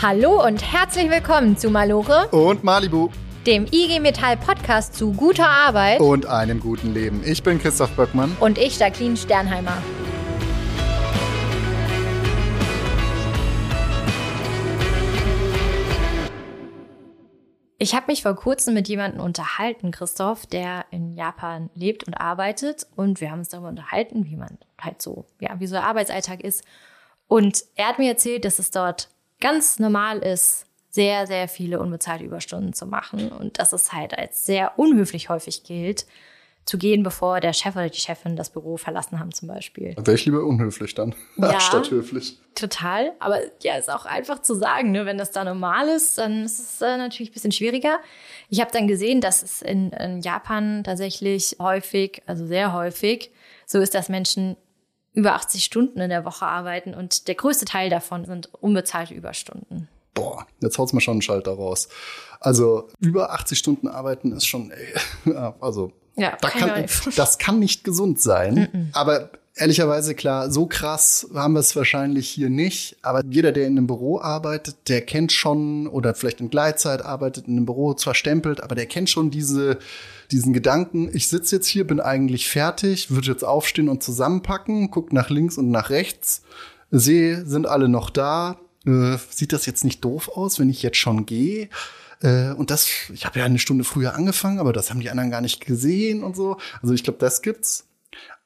Hallo 0.00 0.46
und 0.46 0.62
herzlich 0.72 1.10
willkommen 1.10 1.56
zu 1.56 1.70
Malore 1.70 2.28
und 2.28 2.62
Malibu, 2.62 3.08
dem 3.46 3.66
IG 3.66 4.00
Metall 4.00 4.36
Podcast 4.36 4.94
zu 4.94 5.12
guter 5.12 5.48
Arbeit 5.48 6.00
und 6.00 6.26
einem 6.26 6.60
guten 6.60 6.92
Leben. 6.92 7.22
Ich 7.24 7.42
bin 7.42 7.58
Christoph 7.58 7.96
Böckmann 7.96 8.36
und 8.40 8.58
ich 8.58 8.78
Jacqueline 8.78 9.16
Sternheimer. 9.16 9.82
Ich 17.84 17.94
habe 17.94 18.06
mich 18.08 18.22
vor 18.22 18.34
kurzem 18.34 18.72
mit 18.72 18.88
jemandem 18.88 19.20
unterhalten, 19.20 19.90
Christoph, 19.90 20.46
der 20.46 20.86
in 20.90 21.12
Japan 21.12 21.68
lebt 21.74 22.04
und 22.04 22.14
arbeitet. 22.14 22.86
Und 22.96 23.20
wir 23.20 23.30
haben 23.30 23.40
uns 23.40 23.50
darüber 23.50 23.68
unterhalten, 23.68 24.24
wie 24.24 24.36
man 24.36 24.56
halt 24.80 25.02
so, 25.02 25.26
ja, 25.38 25.60
wie 25.60 25.66
so 25.66 25.74
der 25.74 25.84
Arbeitsalltag 25.84 26.42
ist. 26.42 26.64
Und 27.28 27.64
er 27.74 27.88
hat 27.88 27.98
mir 27.98 28.08
erzählt, 28.08 28.44
dass 28.44 28.58
es 28.58 28.70
dort 28.70 29.08
ganz 29.40 29.78
normal 29.78 30.18
ist, 30.18 30.66
sehr, 30.90 31.26
sehr 31.26 31.48
viele 31.48 31.80
unbezahlte 31.80 32.24
Überstunden 32.24 32.72
zu 32.72 32.86
machen 32.86 33.32
und 33.32 33.58
dass 33.58 33.72
es 33.72 33.92
halt 33.92 34.16
als 34.16 34.46
sehr 34.46 34.78
unhöflich 34.78 35.28
häufig 35.28 35.64
gilt, 35.64 36.06
zu 36.64 36.78
gehen, 36.78 37.02
bevor 37.02 37.40
der 37.40 37.52
Chef 37.52 37.76
oder 37.76 37.88
die 37.88 37.98
Chefin 37.98 38.36
das 38.36 38.50
Büro 38.50 38.76
verlassen 38.76 39.18
haben 39.18 39.32
zum 39.32 39.48
Beispiel. 39.48 39.94
Wäre 39.98 40.14
ich 40.14 40.24
lieber 40.24 40.44
unhöflich 40.44 40.94
dann, 40.94 41.14
ja, 41.36 41.60
statt 41.60 41.90
höflich. 41.90 42.38
Total, 42.54 43.12
aber 43.18 43.40
ja, 43.62 43.76
ist 43.76 43.90
auch 43.90 44.06
einfach 44.06 44.40
zu 44.40 44.54
sagen, 44.54 44.92
ne? 44.92 45.04
wenn 45.04 45.18
das 45.18 45.30
da 45.30 45.44
normal 45.44 45.88
ist, 45.88 46.16
dann 46.18 46.44
ist 46.44 46.58
es 46.58 46.80
äh, 46.80 46.96
natürlich 46.96 47.30
ein 47.30 47.34
bisschen 47.34 47.52
schwieriger. 47.52 47.98
Ich 48.48 48.60
habe 48.60 48.70
dann 48.72 48.86
gesehen, 48.86 49.20
dass 49.20 49.42
es 49.42 49.60
in, 49.60 49.90
in 49.90 50.20
Japan 50.20 50.84
tatsächlich 50.84 51.56
häufig, 51.60 52.22
also 52.26 52.46
sehr 52.46 52.72
häufig, 52.72 53.30
so 53.66 53.80
ist, 53.80 53.94
dass 53.94 54.08
Menschen 54.08 54.56
über 55.14 55.34
80 55.34 55.64
Stunden 55.64 56.00
in 56.00 56.10
der 56.10 56.24
Woche 56.24 56.46
arbeiten 56.46 56.92
und 56.92 57.28
der 57.28 57.36
größte 57.36 57.64
Teil 57.64 57.88
davon 57.88 58.24
sind 58.24 58.52
unbezahlte 58.60 59.14
Überstunden. 59.14 59.88
Boah, 60.12 60.46
jetzt 60.60 60.78
haut's 60.78 60.92
mir 60.92 61.00
schon 61.00 61.12
einen 61.12 61.22
Schalter 61.22 61.52
raus. 61.52 61.88
Also 62.40 62.88
über 63.00 63.32
80 63.32 63.58
Stunden 63.58 63.88
arbeiten 63.88 64.32
ist 64.32 64.46
schon, 64.46 64.70
ey, 64.70 64.94
also 65.60 65.92
ja, 66.16 66.36
da 66.40 66.50
kann, 66.50 66.86
das 67.16 67.38
kann 67.38 67.58
nicht 67.58 67.82
gesund 67.82 68.20
sein. 68.20 68.54
Mm 68.54 68.76
-mm. 68.76 68.86
Aber 68.92 69.30
ehrlicherweise 69.54 70.14
klar, 70.14 70.50
so 70.50 70.66
krass 70.66 71.28
haben 71.34 71.54
wir 71.54 71.60
es 71.60 71.76
wahrscheinlich 71.76 72.28
hier 72.28 72.50
nicht. 72.50 72.96
Aber 73.02 73.22
jeder, 73.24 73.52
der 73.52 73.66
in 73.66 73.78
einem 73.78 73.86
Büro 73.86 74.20
arbeitet, 74.20 74.76
der 74.88 75.02
kennt 75.02 75.32
schon 75.32 75.86
oder 75.86 76.14
vielleicht 76.14 76.40
in 76.40 76.50
Gleitzeit 76.50 77.04
arbeitet 77.04 77.46
in 77.46 77.56
einem 77.56 77.66
Büro, 77.66 77.94
zwar 77.94 78.14
stempelt, 78.14 78.62
aber 78.62 78.74
der 78.74 78.86
kennt 78.86 79.10
schon 79.10 79.30
diese 79.30 79.78
diesen 80.30 80.52
Gedanken, 80.52 81.10
ich 81.12 81.28
sitze 81.28 81.56
jetzt 81.56 81.66
hier, 81.66 81.86
bin 81.86 82.00
eigentlich 82.00 82.48
fertig, 82.48 83.10
würde 83.10 83.28
jetzt 83.28 83.44
aufstehen 83.44 83.88
und 83.88 84.02
zusammenpacken, 84.02 84.90
guck 84.90 85.12
nach 85.12 85.30
links 85.30 85.58
und 85.58 85.70
nach 85.70 85.90
rechts, 85.90 86.42
sehe, 86.90 87.44
sind 87.46 87.66
alle 87.66 87.88
noch 87.88 88.10
da. 88.10 88.58
Äh, 88.86 89.16
sieht 89.30 89.52
das 89.52 89.66
jetzt 89.66 89.84
nicht 89.84 90.04
doof 90.04 90.30
aus, 90.34 90.58
wenn 90.58 90.70
ich 90.70 90.82
jetzt 90.82 90.98
schon 90.98 91.26
gehe? 91.26 91.68
Äh, 92.20 92.52
und 92.52 92.70
das, 92.70 92.88
ich 93.12 93.24
habe 93.24 93.38
ja 93.38 93.44
eine 93.44 93.58
Stunde 93.58 93.84
früher 93.84 94.14
angefangen, 94.14 94.58
aber 94.58 94.72
das 94.72 94.90
haben 94.90 95.00
die 95.00 95.10
anderen 95.10 95.30
gar 95.30 95.40
nicht 95.40 95.64
gesehen 95.64 96.22
und 96.22 96.36
so. 96.36 96.58
Also 96.82 96.94
ich 96.94 97.04
glaube, 97.04 97.18
das 97.18 97.42
gibt's. 97.42 97.86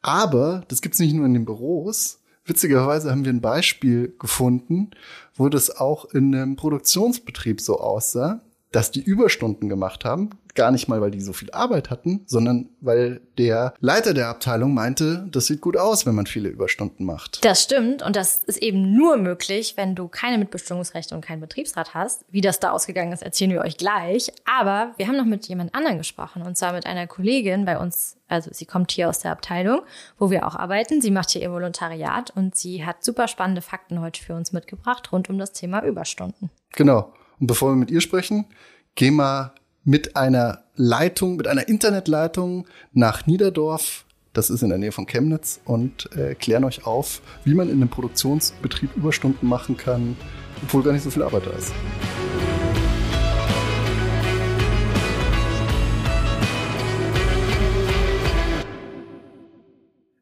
Aber 0.03 0.65
das 0.69 0.81
gibt's 0.83 0.99
nicht 0.99 1.15
nur 1.15 1.27
in 1.27 1.35
den 1.35 1.45
Büros. 1.45 2.21
Witzigerweise 2.45 3.11
haben 3.11 3.25
wir 3.25 3.33
ein 3.33 3.43
Beispiel 3.43 4.15
gefunden, 4.19 4.91
wo 5.35 5.49
das 5.49 5.77
auch 5.77 6.07
in 6.07 6.35
einem 6.35 6.57
Produktionsbetrieb 6.57 7.61
so 7.61 7.79
aussah 7.79 8.41
dass 8.73 8.91
die 8.91 9.01
Überstunden 9.01 9.69
gemacht 9.69 10.05
haben. 10.05 10.31
Gar 10.55 10.73
nicht 10.73 10.89
mal, 10.89 11.01
weil 11.01 11.13
die 11.13 11.21
so 11.21 11.33
viel 11.33 11.51
Arbeit 11.53 11.89
hatten, 11.89 12.23
sondern 12.27 12.69
weil 12.81 13.21
der 13.39 13.75
Leiter 13.79 14.13
der 14.13 14.29
Abteilung 14.29 14.75
meinte, 14.75 15.27
das 15.31 15.47
sieht 15.47 15.61
gut 15.61 15.77
aus, 15.77 16.05
wenn 16.05 16.17
man 16.17 16.27
viele 16.27 16.49
Überstunden 16.49 17.07
macht. 17.07 17.45
Das 17.45 17.63
stimmt. 17.63 18.03
Und 18.03 18.17
das 18.17 18.43
ist 18.45 18.61
eben 18.61 18.97
nur 18.97 19.19
möglich, 19.19 19.75
wenn 19.77 19.95
du 19.95 20.09
keine 20.09 20.37
Mitbestimmungsrechte 20.39 21.15
und 21.15 21.25
keinen 21.25 21.41
Betriebsrat 21.41 21.95
hast. 21.95 22.25
Wie 22.31 22.41
das 22.41 22.59
da 22.59 22.73
ausgegangen 22.73 23.13
ist, 23.13 23.23
erzählen 23.23 23.53
wir 23.53 23.61
euch 23.61 23.77
gleich. 23.77 24.33
Aber 24.45 24.95
wir 24.97 25.07
haben 25.07 25.17
noch 25.17 25.25
mit 25.25 25.47
jemand 25.47 25.75
anderem 25.75 25.99
gesprochen. 25.99 26.43
Und 26.43 26.57
zwar 26.57 26.73
mit 26.73 26.87
einer 26.87 27.07
Kollegin 27.07 27.65
bei 27.65 27.79
uns. 27.79 28.17
Also 28.27 28.51
sie 28.53 28.67
kommt 28.67 28.91
hier 28.91 29.09
aus 29.09 29.21
der 29.21 29.31
Abteilung, 29.33 29.83
wo 30.19 30.31
wir 30.31 30.47
auch 30.47 30.57
arbeiten. 30.57 31.01
Sie 31.01 31.13
macht 31.13 31.31
hier 31.31 31.43
ihr 31.43 31.53
Volontariat 31.53 32.31
und 32.35 32.57
sie 32.57 32.85
hat 32.85 33.05
super 33.05 33.29
spannende 33.29 33.63
Fakten 33.63 34.01
heute 34.01 34.23
für 34.23 34.35
uns 34.35 34.53
mitgebracht 34.53 35.13
rund 35.13 35.31
um 35.31 35.39
das 35.39 35.53
Thema 35.53 35.83
Überstunden. 35.85 36.51
Genau. 36.73 37.13
Und 37.41 37.47
bevor 37.47 37.71
wir 37.71 37.77
mit 37.77 37.91
ihr 37.91 38.01
sprechen, 38.01 38.47
gehen 38.95 39.17
wir 39.17 39.55
mit 39.85 40.17
einer 40.17 40.65
Leitung, 40.75 41.37
mit 41.37 41.47
einer 41.47 41.69
Internetleitung 41.69 42.67
nach 42.93 43.27
Niederdorf. 43.27 44.05
Das 44.33 44.51
ist 44.51 44.63
in 44.63 44.69
der 44.69 44.79
Nähe 44.79 44.93
von 44.93 45.07
Chemnitz 45.07 45.61
und 45.65 46.11
äh, 46.17 46.35
klären 46.35 46.65
euch 46.65 46.87
auf, 46.87 47.23
wie 47.45 47.55
man 47.55 47.69
in 47.69 47.77
einem 47.77 47.89
Produktionsbetrieb 47.89 48.97
Überstunden 48.97 49.49
machen 49.49 49.77
kann, 49.77 50.17
obwohl 50.63 50.83
gar 50.83 50.93
nicht 50.93 51.03
so 51.03 51.11
viel 51.11 51.23
Arbeit 51.23 51.47
da 51.47 51.51
ist. 51.53 51.73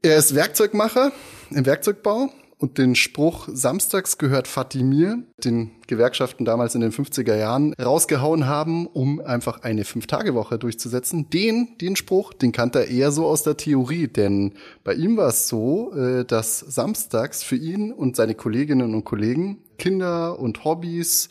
Er 0.03 0.19
ist 0.19 0.35
Werkzeugmacher 0.35 1.11
im 1.51 1.67
Werkzeugbau 1.67 2.31
und 2.59 2.79
den 2.79 2.95
Spruch 2.95 3.49
Samstags 3.53 4.17
gehört 4.17 4.49
Fatimir, 4.49 5.19
den 5.45 5.73
Gewerkschaften 5.87 6.47
damals 6.47 6.75
in 6.75 6.81
den 6.81 6.91
50er 6.91 7.37
Jahren 7.37 7.75
rausgehauen 7.75 8.47
haben, 8.47 8.87
um 8.87 9.21
einfach 9.21 9.63
eine 9.63 9.85
Fünf-Tage-Woche 9.85 10.59
durchzusetzen. 10.59 11.29
Den, 11.29 11.77
den 11.81 11.97
Spruch, 11.97 12.33
den 12.33 12.53
kannte 12.53 12.79
er 12.79 12.89
eher 12.89 13.13
so 13.13 13.27
aus 13.27 13.43
der 13.43 13.59
Theorie, 13.59 14.09
denn 14.09 14.55
bei 14.85 14.95
ihm 14.95 15.19
war 15.19 15.29
es 15.29 15.49
so, 15.49 15.93
äh, 15.93 16.25
dass 16.25 16.61
samstags 16.61 17.43
für 17.43 17.57
ihn 17.57 17.93
und 17.93 18.17
seine 18.17 18.35
Kolleginnen 18.35 18.95
und 18.95 19.05
Kollegen 19.05 19.63
Kinder 19.79 20.39
und 20.39 20.65
Hobbys 20.65 21.29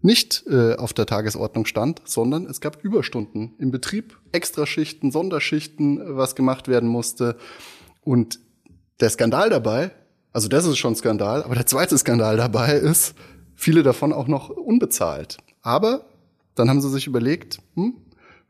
nicht 0.00 0.44
äh, 0.46 0.74
auf 0.76 0.94
der 0.94 1.04
Tagesordnung 1.04 1.66
stand, 1.66 2.00
sondern 2.06 2.46
es 2.46 2.60
gab 2.60 2.82
Überstunden 2.82 3.54
im 3.58 3.70
Betrieb, 3.70 4.18
Extraschichten, 4.32 5.10
Sonderschichten, 5.10 6.16
was 6.16 6.34
gemacht 6.34 6.68
werden 6.68 6.88
musste. 6.88 7.36
Und 8.02 8.38
der 9.00 9.10
Skandal 9.10 9.50
dabei, 9.50 9.90
also 10.36 10.48
das 10.48 10.66
ist 10.66 10.76
schon 10.76 10.94
Skandal. 10.94 11.42
Aber 11.44 11.54
der 11.54 11.64
zweite 11.64 11.96
Skandal 11.96 12.36
dabei 12.36 12.74
ist, 12.74 13.14
viele 13.54 13.82
davon 13.82 14.12
auch 14.12 14.28
noch 14.28 14.50
unbezahlt. 14.50 15.38
Aber 15.62 16.04
dann 16.54 16.68
haben 16.68 16.82
sie 16.82 16.90
sich 16.90 17.06
überlegt, 17.06 17.58
hm, 17.74 17.94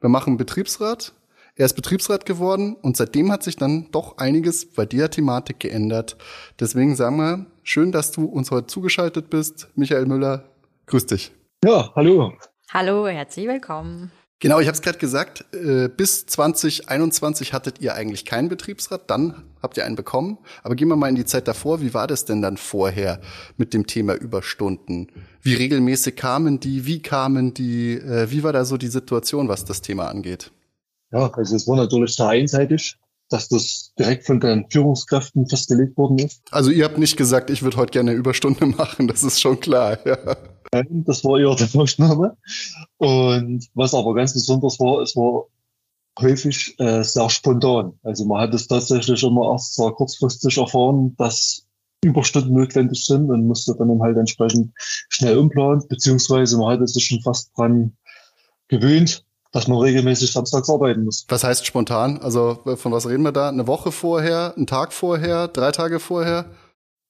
wir 0.00 0.08
machen 0.08 0.30
einen 0.30 0.36
Betriebsrat. 0.36 1.12
Er 1.54 1.64
ist 1.64 1.74
Betriebsrat 1.74 2.26
geworden 2.26 2.74
und 2.74 2.97
seitdem 2.97 3.30
hat 3.30 3.44
sich 3.44 3.54
dann 3.54 3.88
doch 3.92 4.19
einiges 4.19 4.66
bei 4.66 4.84
der 4.84 5.12
Thematik 5.12 5.60
geändert. 5.60 6.16
Deswegen 6.58 6.97
sagen 6.97 7.19
wir, 7.19 7.47
schön, 7.62 7.92
dass 7.92 8.10
du 8.10 8.24
uns 8.24 8.50
heute 8.50 8.66
zugeschaltet 8.66 9.30
bist. 9.30 9.68
Michael 9.76 10.06
Müller, 10.06 10.50
grüß 10.86 11.06
dich. 11.06 11.30
Ja, 11.64 11.92
hallo. 11.94 12.32
Hallo, 12.72 13.06
herzlich 13.06 13.47
willkommen. 13.47 14.10
Genau, 14.38 14.60
ich 14.60 14.66
habe 14.66 14.74
es 14.74 14.82
gerade 14.82 14.98
gesagt, 14.98 15.47
äh, 15.54 15.88
bis 15.88 16.26
2021 16.26 17.54
hattet 17.54 17.80
ihr 17.80 17.94
eigentlich 17.94 18.26
keinen 18.26 18.50
Betriebsrat, 18.50 19.10
dann 19.10 19.44
habt 19.62 19.78
ihr 19.78 19.86
einen 19.86 19.97
bekommen. 19.97 20.36
Aber 20.62 20.74
gehen 20.74 20.88
wir 20.88 20.97
mal 20.97 21.08
in 21.08 21.14
die 21.14 21.24
Zeit 21.24 21.48
davor, 21.48 21.80
wie 21.80 21.94
war 21.94 22.06
das 22.06 22.26
denn 22.26 22.42
dann 22.42 22.58
vorher 22.58 23.20
mit 23.56 23.72
dem 23.72 23.86
Thema 23.86 24.14
Überstunden? 24.14 25.10
Wie 25.41 25.54
regelmäßig 25.54 26.16
kamen 26.16 26.60
die, 26.60 26.84
wie 26.84 27.00
kamen 27.00 27.54
die, 27.54 27.94
äh, 27.94 28.30
wie 28.30 28.42
war 28.42 28.52
da 28.52 28.66
so 28.66 28.76
die 28.76 28.88
Situation, 28.88 29.48
was 29.48 29.64
das 29.64 29.80
Thema 29.80 30.08
angeht? 30.08 30.53
Ja, 31.12 31.30
also 31.32 31.56
es 31.56 31.66
war 31.66 31.76
natürlich 31.76 32.14
sehr 32.14 32.28
einseitig, 32.28 32.98
dass 33.30 33.48
das 33.48 33.94
direkt 33.98 34.26
von 34.26 34.38
den 34.38 34.66
Führungskräften 34.70 35.48
festgelegt 35.48 35.97
worden 35.97 36.18
ist. 36.18 36.42
Also 36.50 36.70
ihr 36.70 36.84
habt 36.84 36.98
nicht 36.98 37.16
gesagt, 37.16 37.48
ich 37.48 37.62
würde 37.62 37.78
heute 37.78 37.92
gerne 37.92 38.10
eine 38.10 38.20
Überstunde 38.20 38.66
machen, 38.78 39.08
das 39.08 39.22
ist 39.22 39.41
schon 39.41 39.60
klar. 39.60 39.98
Ja. 40.04 40.36
Nein, 40.76 41.04
das 41.06 41.25
war 41.25 41.38
eher 41.38 41.54
der 41.54 41.69
Ausnahme. 41.81 42.37
Und 42.98 43.66
was 43.75 43.94
aber 43.94 44.14
ganz 44.14 44.34
besonders 44.34 44.78
war, 44.78 45.00
es 45.00 45.16
war 45.16 45.47
häufig 46.19 46.75
äh, 46.78 47.03
sehr 47.03 47.31
spontan. 47.31 47.98
Also 48.03 48.25
man 48.25 48.41
hat 48.41 48.54
es 48.54 48.69
tatsächlich 48.69 49.22
immer 49.22 49.53
erst 49.53 49.75
sehr 49.75 49.91
kurzfristig 49.92 50.56
erfahren, 50.59 51.15
dass 51.16 51.66
Überstunden 52.04 52.54
notwendig 52.54 53.04
sind 53.04 53.30
und 53.30 53.47
musste 53.47 53.74
dann 53.77 54.00
halt 54.00 54.16
entsprechend 54.16 54.72
schnell 55.09 55.39
umplanen, 55.39 55.83
beziehungsweise 55.89 56.59
man 56.59 56.72
hatte 56.72 56.86
sich 56.86 57.06
schon 57.06 57.22
fast 57.22 57.56
dran 57.56 57.97
gewöhnt, 58.68 59.24
dass 59.53 59.68
man 59.68 59.78
regelmäßig 59.78 60.33
samstags 60.33 60.68
arbeiten 60.68 61.04
muss. 61.04 61.24
Was 61.28 61.45
heißt 61.45 61.66
spontan? 61.66 62.18
Also 62.18 62.60
von 62.77 62.92
was 62.92 63.09
reden 63.09 63.22
wir 63.22 63.33
da? 63.33 63.48
Eine 63.48 63.66
Woche 63.66 63.92
vorher, 63.92 64.54
einen 64.56 64.66
Tag 64.66 64.92
vorher, 64.92 65.48
drei 65.48 65.72
Tage 65.72 66.00
vorher? 66.00 66.47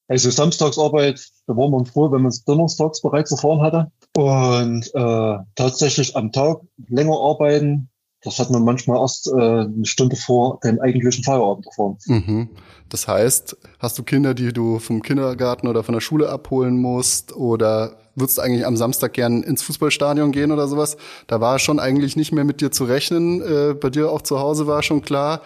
Also 0.09 0.31
Samstagsarbeit, 0.31 1.21
da 1.47 1.57
war 1.57 1.69
man 1.69 1.85
froh, 1.85 2.11
wenn 2.13 2.23
man 2.23 2.31
es 2.31 2.45
donnerstags 2.45 3.03
bereits 3.03 3.33
erfahren 3.33 3.61
hatte. 3.61 3.91
Und 4.17 4.91
äh, 4.95 5.39
tatsächlich 5.57 6.17
am 6.17 6.33
Tag 6.33 6.61
länger 6.89 7.19
arbeiten, 7.19 7.89
das 8.23 8.39
hat 8.39 8.51
man 8.51 8.65
manchmal 8.65 9.01
erst 9.01 9.29
äh, 9.29 9.33
eine 9.35 9.85
Stunde 9.85 10.17
vor 10.17 10.59
dem 10.65 10.81
eigentlichen 10.81 11.23
Feierabend 11.23 11.67
erfahren. 11.67 11.97
Mhm. 12.07 12.49
Das 12.89 13.09
heißt, 13.09 13.57
hast 13.79 13.99
du 13.99 14.03
Kinder, 14.03 14.35
die 14.35 14.53
du 14.53 14.79
vom 14.79 15.03
Kindergarten 15.03 15.69
oder 15.69 15.83
von 15.83 15.93
der 15.93 16.01
Schule 16.01 16.29
abholen 16.29 16.81
musst 16.81 17.35
oder 17.35 17.99
würdest 18.15 18.39
du 18.39 18.43
eigentlich 18.43 18.67
am 18.67 18.77
Samstag 18.77 19.13
gern 19.13 19.43
ins 19.43 19.63
Fußballstadion 19.63 20.33
gehen 20.33 20.51
oder 20.51 20.67
sowas? 20.67 20.97
Da 21.27 21.41
war 21.41 21.59
schon 21.59 21.79
eigentlich 21.79 22.17
nicht 22.17 22.33
mehr 22.33 22.45
mit 22.45 22.61
dir 22.61 22.71
zu 22.71 22.85
rechnen. 22.85 23.43
Äh, 23.43 23.75
bei 23.75 23.91
dir 23.91 24.11
auch 24.11 24.23
zu 24.23 24.39
Hause 24.39 24.67
war 24.67 24.83
schon 24.83 25.03
klar, 25.03 25.43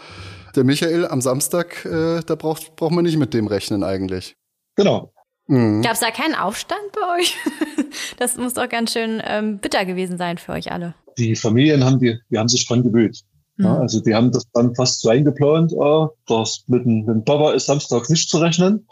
der 0.54 0.64
Michael 0.64 1.06
am 1.06 1.20
Samstag, 1.20 1.84
äh, 1.84 2.20
da 2.24 2.34
braucht, 2.34 2.76
braucht 2.76 2.92
man 2.92 3.04
nicht 3.04 3.18
mit 3.18 3.34
dem 3.34 3.46
rechnen 3.46 3.84
eigentlich. 3.84 4.36
Genau. 4.80 5.12
Mhm. 5.46 5.82
Gab 5.82 5.92
es 5.92 6.00
da 6.00 6.10
keinen 6.10 6.34
Aufstand 6.34 6.80
bei 6.94 7.20
euch? 7.20 7.36
das 8.18 8.38
muss 8.38 8.54
doch 8.54 8.66
ganz 8.66 8.92
schön 8.92 9.20
ähm, 9.26 9.58
bitter 9.58 9.84
gewesen 9.84 10.16
sein 10.16 10.38
für 10.38 10.52
euch 10.52 10.72
alle. 10.72 10.94
Die 11.18 11.36
Familien 11.36 11.84
haben, 11.84 11.98
die, 11.98 12.18
die 12.30 12.38
haben 12.38 12.48
sich 12.48 12.66
dran 12.66 12.82
gewöhnt. 12.82 13.20
Mhm. 13.56 13.64
Ja, 13.66 13.78
also 13.78 14.00
die 14.00 14.14
haben 14.14 14.32
das 14.32 14.44
dann 14.54 14.74
fast 14.74 15.02
so 15.02 15.10
eingeplant, 15.10 15.74
äh, 15.74 16.06
dass 16.26 16.64
mit 16.66 16.86
dem, 16.86 17.00
mit 17.00 17.08
dem 17.08 17.24
Papa 17.24 17.52
ist 17.52 17.66
samstags 17.66 18.08
nicht 18.08 18.30
zu 18.30 18.38
rechnen. 18.38 18.86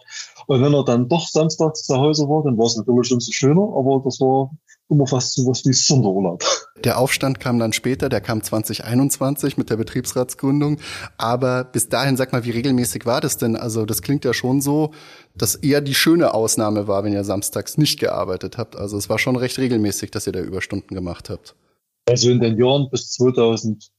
Und 0.46 0.62
wenn 0.62 0.75
er 0.75 0.85
dann 0.85 1.08
doch 1.08 1.26
samstags 1.26 1.85
zu 1.85 1.96
Hause 1.96 2.25
war, 2.29 2.43
dann 2.44 2.58
war 2.58 2.67
es 2.67 2.76
natürlich 2.76 3.11
umso 3.11 3.32
schöner, 3.32 3.62
aber 3.75 4.02
das 4.05 4.20
war 4.20 4.50
immer 4.88 5.06
fast 5.06 5.35
so 5.35 5.46
was 5.46 5.64
wie 5.64 5.73
Sonderurlaub. 5.73 6.43
Der 6.85 6.99
Aufstand 6.99 7.40
kam 7.40 7.58
dann 7.58 7.73
später, 7.73 8.08
der 8.08 8.20
kam 8.20 8.43
2021 8.43 9.56
mit 9.56 9.70
der 9.70 9.76
Betriebsratsgründung. 9.76 10.79
Aber 11.17 11.64
bis 11.64 11.88
dahin, 11.88 12.17
sag 12.17 12.32
mal, 12.32 12.44
wie 12.44 12.50
regelmäßig 12.50 13.05
war 13.05 13.20
das 13.20 13.37
denn? 13.37 13.56
Also 13.56 13.85
das 13.85 14.02
klingt 14.02 14.25
ja 14.25 14.32
schon 14.32 14.61
so, 14.61 14.93
dass 15.37 15.55
eher 15.56 15.81
die 15.81 15.94
schöne 15.94 16.35
Ausnahme 16.35 16.88
war, 16.88 17.05
wenn 17.05 17.12
ihr 17.12 17.25
samstags 17.25 17.79
nicht 17.79 18.00
gearbeitet 18.00 18.58
habt. 18.58 18.76
Also 18.76 18.96
es 18.96 19.08
war 19.08 19.19
schon 19.19 19.37
recht 19.37 19.58
regelmäßig, 19.58 20.11
dass 20.11 20.26
ihr 20.26 20.32
da 20.32 20.40
Überstunden 20.40 20.94
gemacht 20.94 21.31
habt. 21.31 21.55
Also 22.08 22.31
in 22.31 22.40
den 22.40 22.58
Jahren 22.58 22.88
bis 22.90 23.11
2012, 23.12 23.90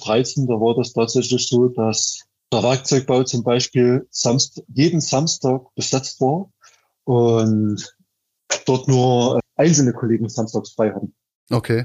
13, 0.00 0.46
da 0.46 0.54
war 0.54 0.74
das 0.76 0.92
tatsächlich 0.92 1.48
so, 1.48 1.68
dass 1.68 2.24
der 2.52 2.62
Werkzeugbau 2.62 3.22
zum 3.22 3.42
Beispiel 3.42 4.06
jeden 4.74 5.00
Samstag 5.00 5.62
besetzt 5.74 6.20
war 6.20 6.50
und 7.04 7.96
dort 8.66 8.88
nur 8.88 9.40
einzelne 9.56 9.92
Kollegen 9.92 10.28
samstags 10.28 10.70
frei 10.72 10.92
hatten. 10.92 11.14
Okay, 11.50 11.84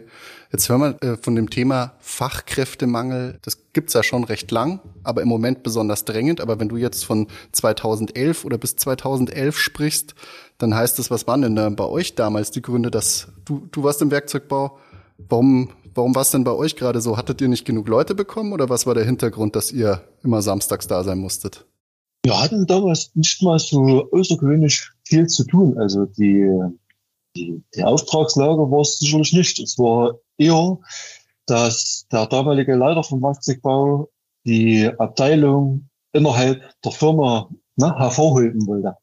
jetzt 0.52 0.70
hören 0.70 0.98
wir 1.02 1.04
äh, 1.04 1.18
von 1.18 1.36
dem 1.36 1.50
Thema 1.50 1.94
Fachkräftemangel. 2.00 3.40
Das 3.42 3.58
gibt's 3.74 3.94
ja 3.94 4.04
schon 4.04 4.24
recht 4.24 4.50
lang, 4.52 4.80
aber 5.04 5.22
im 5.22 5.28
Moment 5.28 5.64
besonders 5.64 6.06
drängend. 6.06 6.40
Aber 6.40 6.60
wenn 6.60 6.70
du 6.70 6.78
jetzt 6.78 7.04
von 7.04 7.28
2011 7.52 8.46
oder 8.46 8.58
bis 8.58 8.78
2011 8.78 9.58
sprichst, 9.58 10.16
dann 10.58 10.74
heißt 10.74 11.00
das, 11.00 11.12
was 11.12 11.28
waren 11.28 11.42
denn 11.42 11.56
da 11.56 11.70
bei 11.70 11.84
euch 11.84 12.16
damals 12.16 12.52
die 12.52 12.62
Gründe, 12.62 12.92
dass 12.92 13.28
du, 13.44 13.68
du 13.72 13.84
warst 13.84 14.02
im 14.02 14.12
Werkzeugbau? 14.12 14.78
Warum, 15.18 15.72
warum 15.94 16.16
war 16.16 16.22
es 16.22 16.32
denn 16.32 16.46
bei 16.46 16.54
euch 16.54 16.76
gerade 16.76 17.02
so? 17.02 17.18
Hattet 17.18 17.42
ihr 17.42 17.50
nicht 17.50 17.66
genug 17.66 17.90
Leute 17.90 18.16
bekommen 18.16 18.54
oder 18.54 18.70
was 18.70 18.86
war 18.86 18.94
der 18.94 19.06
Hintergrund, 19.06 19.56
dass 19.58 19.72
ihr 19.72 20.02
immer 20.24 20.42
samstags 20.42 20.88
da 20.88 21.04
sein 21.04 21.18
musstet? 21.18 21.66
Wir 22.24 22.40
hatten 22.40 22.68
damals 22.68 23.12
nicht 23.16 23.42
mal 23.42 23.60
so 23.60 24.10
außergewöhnlich 24.12 24.92
viel 25.04 25.28
zu 25.28 25.46
tun. 25.46 25.78
Also 25.78 26.06
die 26.06 26.50
die, 27.38 27.64
die 27.76 27.84
Auftragslage 27.84 28.70
war 28.72 28.82
es 28.82 28.98
sicherlich 28.98 29.34
nicht. 29.34 29.60
Es 29.60 29.78
war 29.78 30.16
eher, 30.38 30.80
dass 31.46 32.08
der 32.12 32.26
damalige 32.28 32.76
Leiter 32.76 33.04
vom 33.04 33.22
Werkzeugbau 33.22 34.10
die 34.46 34.90
Abteilung 34.98 35.90
innerhalb 36.14 36.62
der 36.82 36.92
Firma 36.92 37.50
ne, 37.76 37.98
hervorheben 37.98 38.66
wollte. 38.68 38.96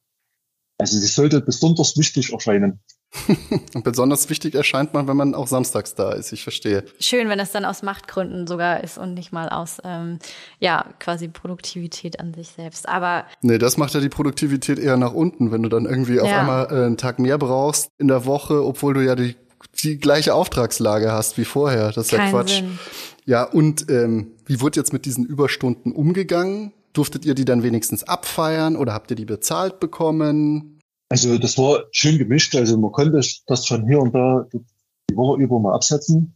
Also 0.79 0.99
sie 0.99 1.07
sollte 1.07 1.41
besonders 1.41 1.97
wichtig 1.97 2.33
erscheinen. 2.33 2.81
Und 3.75 3.85
besonders 3.85 4.29
wichtig 4.29 4.55
erscheint 4.55 4.93
man, 4.93 5.07
wenn 5.09 5.17
man 5.17 5.35
auch 5.35 5.47
samstags 5.47 5.95
da 5.95 6.13
ist. 6.13 6.33
Ich 6.33 6.43
verstehe. 6.43 6.85
Schön, 7.01 7.29
wenn 7.29 7.39
das 7.39 7.53
dann 7.53 7.65
aus 7.65 7.83
Machtgründen 7.83 8.47
sogar 8.47 8.83
ist 8.83 8.99
und 8.99 9.15
nicht 9.15 9.33
mal 9.33 9.49
aus, 9.49 9.79
ähm, 9.85 10.19
ja, 10.59 10.87
quasi 10.99 11.29
Produktivität 11.29 12.21
an 12.21 12.35
sich 12.35 12.49
selbst. 12.49 12.89
Aber. 12.89 13.25
Nee, 13.43 13.59
das 13.59 13.77
macht 13.77 13.95
ja 13.95 14.01
die 14.01 14.09
Produktivität 14.09 14.79
eher 14.79 14.97
nach 14.97 15.13
unten, 15.13 15.53
wenn 15.53 15.63
du 15.63 15.69
dann 15.69 15.87
irgendwie 15.87 16.21
auf 16.21 16.31
einmal 16.31 16.67
äh, 16.67 16.87
einen 16.87 16.97
Tag 16.97 17.19
mehr 17.19 17.39
brauchst 17.39 17.89
in 17.99 18.09
der 18.09 18.27
Woche, 18.27 18.65
obwohl 18.65 18.95
du 18.95 19.05
ja 19.05 19.15
die, 19.15 19.37
die 19.83 19.99
gleiche 19.99 20.35
Auftragslage 20.35 21.13
hast 21.13 21.39
wie 21.39 21.45
vorher. 21.45 21.93
Das 21.93 22.07
ist 22.07 22.11
Kein 22.11 22.27
ja 22.27 22.31
Quatsch. 22.31 22.57
Sinn. 22.57 22.79
Ja, 23.27 23.45
und 23.45 23.91
ähm, 23.91 24.33
wie 24.45 24.61
wurde 24.61 24.79
jetzt 24.79 24.93
mit 24.93 25.07
diesen 25.07 25.25
Überstunden 25.25 25.93
umgegangen? 25.93 26.73
Durftet 26.93 27.25
ihr 27.25 27.35
die 27.35 27.45
dann 27.45 27.63
wenigstens 27.63 28.05
abfeiern 28.05 28.77
oder 28.77 28.93
habt 28.93 29.11
ihr 29.11 29.17
die 29.17 29.25
bezahlt 29.25 29.81
bekommen? 29.81 30.74
Also 31.15 31.39
das 31.39 31.57
war 31.59 31.85
schön 31.93 32.19
gemischt. 32.19 32.57
Also 32.57 32.77
man 32.77 32.91
konnte 32.91 33.21
das 33.47 33.67
schon 33.67 33.87
hier 33.87 34.01
und 34.01 34.13
da 34.13 34.49
die 34.51 35.17
Woche 35.17 35.41
über 35.41 35.61
mal 35.61 35.73
absetzen, 35.73 36.35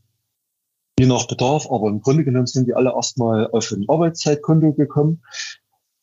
je 1.00 1.06
nach 1.06 1.26
Bedarf. 1.26 1.66
Aber 1.68 1.88
im 1.88 2.00
Grunde 2.00 2.22
genommen 2.22 2.46
sind 2.46 2.68
die 2.68 2.74
alle 2.74 2.94
erstmal 2.94 3.50
auf 3.50 3.72
ein 3.72 3.86
Arbeitszeitkonto 3.88 4.74
gekommen. 4.74 5.24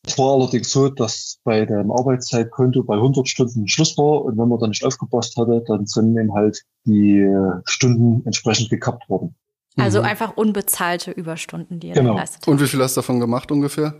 Es 0.06 0.18
war 0.18 0.34
allerdings 0.34 0.70
so, 0.70 0.90
dass 0.90 1.38
bei 1.42 1.64
dem 1.64 1.90
Arbeitszeitkonto 1.90 2.82
bei 2.82 2.96
100 2.96 3.26
Stunden 3.26 3.66
Schluss 3.66 3.96
war 3.96 4.26
und 4.26 4.36
wenn 4.36 4.46
man 4.46 4.58
dann 4.58 4.68
nicht 4.68 4.84
aufgepasst 4.84 5.38
hatte, 5.38 5.64
dann 5.66 5.86
sind 5.86 6.14
eben 6.14 6.34
halt 6.34 6.62
die 6.84 7.26
Stunden 7.64 8.26
entsprechend 8.26 8.68
gekappt 8.68 9.08
worden. 9.08 9.34
Also 9.78 10.00
mhm. 10.00 10.04
einfach 10.04 10.36
unbezahlte 10.36 11.12
Überstunden, 11.12 11.80
die 11.80 11.88
ihr 11.88 11.94
genau. 11.94 12.12
geleistet 12.12 12.42
habt. 12.42 12.48
Und 12.48 12.60
wie 12.60 12.66
viel 12.66 12.82
hast 12.82 12.94
du 12.94 13.00
davon 13.00 13.20
gemacht 13.20 13.50
ungefähr? 13.50 13.94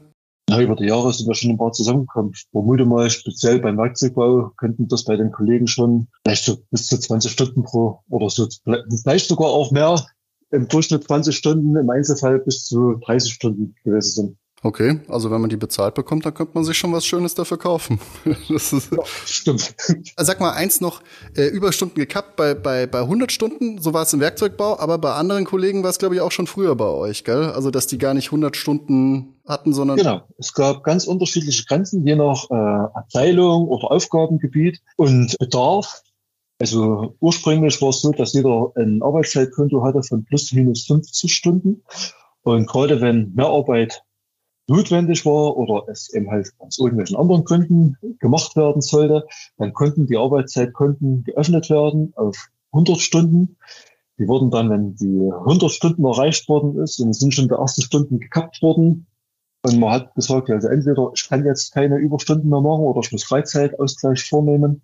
Ja, 0.48 0.60
über 0.60 0.76
die 0.76 0.86
Jahre 0.86 1.12
sind 1.12 1.26
wir 1.26 1.34
schon 1.34 1.50
ein 1.50 1.58
paar 1.58 1.72
zusammengekommen. 1.72 2.32
Ich 2.34 2.46
vermute 2.52 2.84
mal, 2.84 3.10
speziell 3.10 3.58
beim 3.58 3.78
Werkzeugbau 3.78 4.52
könnten 4.56 4.86
das 4.86 5.04
bei 5.04 5.16
den 5.16 5.32
Kollegen 5.32 5.66
schon 5.66 6.06
vielleicht 6.24 6.44
so 6.44 6.58
bis 6.70 6.86
zu 6.86 6.98
20 6.98 7.32
Stunden 7.32 7.64
pro 7.64 8.00
oder 8.08 8.30
so, 8.30 8.46
vielleicht 8.64 9.28
sogar 9.28 9.48
auch 9.48 9.72
mehr. 9.72 10.06
Im 10.50 10.68
Durchschnitt 10.68 11.04
20 11.04 11.36
Stunden, 11.36 11.76
im 11.76 11.90
Einzelfall 11.90 12.38
bis 12.38 12.64
zu 12.64 12.94
30 13.04 13.32
Stunden 13.32 13.74
gewesen 13.82 14.10
sind. 14.10 14.38
Okay, 14.66 14.98
also 15.06 15.30
wenn 15.30 15.40
man 15.40 15.48
die 15.48 15.56
bezahlt 15.56 15.94
bekommt, 15.94 16.26
dann 16.26 16.34
könnte 16.34 16.54
man 16.54 16.64
sich 16.64 16.76
schon 16.76 16.92
was 16.92 17.06
Schönes 17.06 17.36
dafür 17.36 17.56
kaufen. 17.56 18.00
Das 18.48 18.72
ist 18.72 18.90
ja, 18.90 18.98
stimmt. 19.24 19.74
Sag 20.16 20.40
mal 20.40 20.52
eins 20.52 20.80
noch, 20.80 21.02
äh, 21.36 21.46
Überstunden 21.46 21.94
gekappt 21.96 22.34
bei, 22.34 22.54
bei, 22.54 22.86
bei 22.86 23.00
100 23.00 23.30
Stunden, 23.30 23.80
so 23.80 23.94
war 23.94 24.02
es 24.02 24.12
im 24.12 24.18
Werkzeugbau, 24.18 24.80
aber 24.80 24.98
bei 24.98 25.12
anderen 25.12 25.44
Kollegen 25.44 25.84
war 25.84 25.90
es, 25.90 25.98
glaube 25.98 26.16
ich, 26.16 26.20
auch 26.20 26.32
schon 26.32 26.48
früher 26.48 26.74
bei 26.74 26.88
euch, 26.88 27.22
gell? 27.22 27.52
Also, 27.52 27.70
dass 27.70 27.86
die 27.86 27.98
gar 27.98 28.12
nicht 28.12 28.26
100 28.26 28.56
Stunden 28.56 29.36
hatten, 29.46 29.72
sondern... 29.72 29.98
Genau, 29.98 30.22
es 30.36 30.52
gab 30.52 30.82
ganz 30.82 31.06
unterschiedliche 31.06 31.64
Grenzen, 31.66 32.04
je 32.04 32.16
nach 32.16 32.50
äh, 32.50 32.54
Abteilung 32.54 33.68
oder 33.68 33.92
Aufgabengebiet 33.92 34.80
und 34.96 35.38
Bedarf. 35.38 36.02
Also 36.58 37.14
ursprünglich 37.20 37.80
war 37.80 37.90
es 37.90 38.00
so, 38.00 38.10
dass 38.10 38.32
jeder 38.32 38.72
ein 38.74 39.00
Arbeitszeitkonto 39.00 39.84
hatte 39.84 40.02
von 40.02 40.24
plus 40.24 40.52
minus 40.52 40.86
50 40.86 41.32
Stunden. 41.32 41.84
Und 42.42 42.66
gerade 42.66 43.00
wenn 43.00 43.32
Mehrarbeit 43.34 44.02
notwendig 44.66 45.24
war 45.24 45.56
oder 45.56 45.88
es 45.88 46.12
eben 46.12 46.30
halt 46.30 46.52
aus 46.58 46.78
irgendwelchen 46.78 47.16
anderen 47.16 47.44
Gründen 47.44 47.96
gemacht 48.18 48.56
werden 48.56 48.82
sollte, 48.82 49.26
dann 49.58 49.72
konnten 49.72 50.06
die 50.06 50.16
Arbeitszeitkonten 50.16 51.24
geöffnet 51.24 51.70
werden 51.70 52.12
auf 52.16 52.48
100 52.72 52.98
Stunden. 52.98 53.56
Die 54.18 54.26
wurden 54.28 54.50
dann, 54.50 54.70
wenn 54.70 54.96
die 54.96 55.30
100 55.30 55.70
Stunden 55.70 56.04
erreicht 56.04 56.48
worden 56.48 56.78
ist, 56.80 56.98
es 56.98 57.18
sind 57.18 57.34
schon 57.34 57.48
die 57.48 57.54
ersten 57.54 57.82
Stunden 57.82 58.18
gekappt 58.18 58.62
worden, 58.62 59.06
und 59.66 59.80
man 59.80 59.90
hat 59.90 60.14
gesagt, 60.14 60.48
also 60.48 60.68
entweder 60.68 61.10
ich 61.12 61.28
kann 61.28 61.44
jetzt 61.44 61.72
keine 61.72 61.96
Überstunden 61.96 62.48
mehr 62.48 62.60
machen 62.60 62.82
oder 62.82 63.00
ich 63.00 63.10
muss 63.10 63.24
Freizeitausgleich 63.24 64.22
vornehmen. 64.22 64.82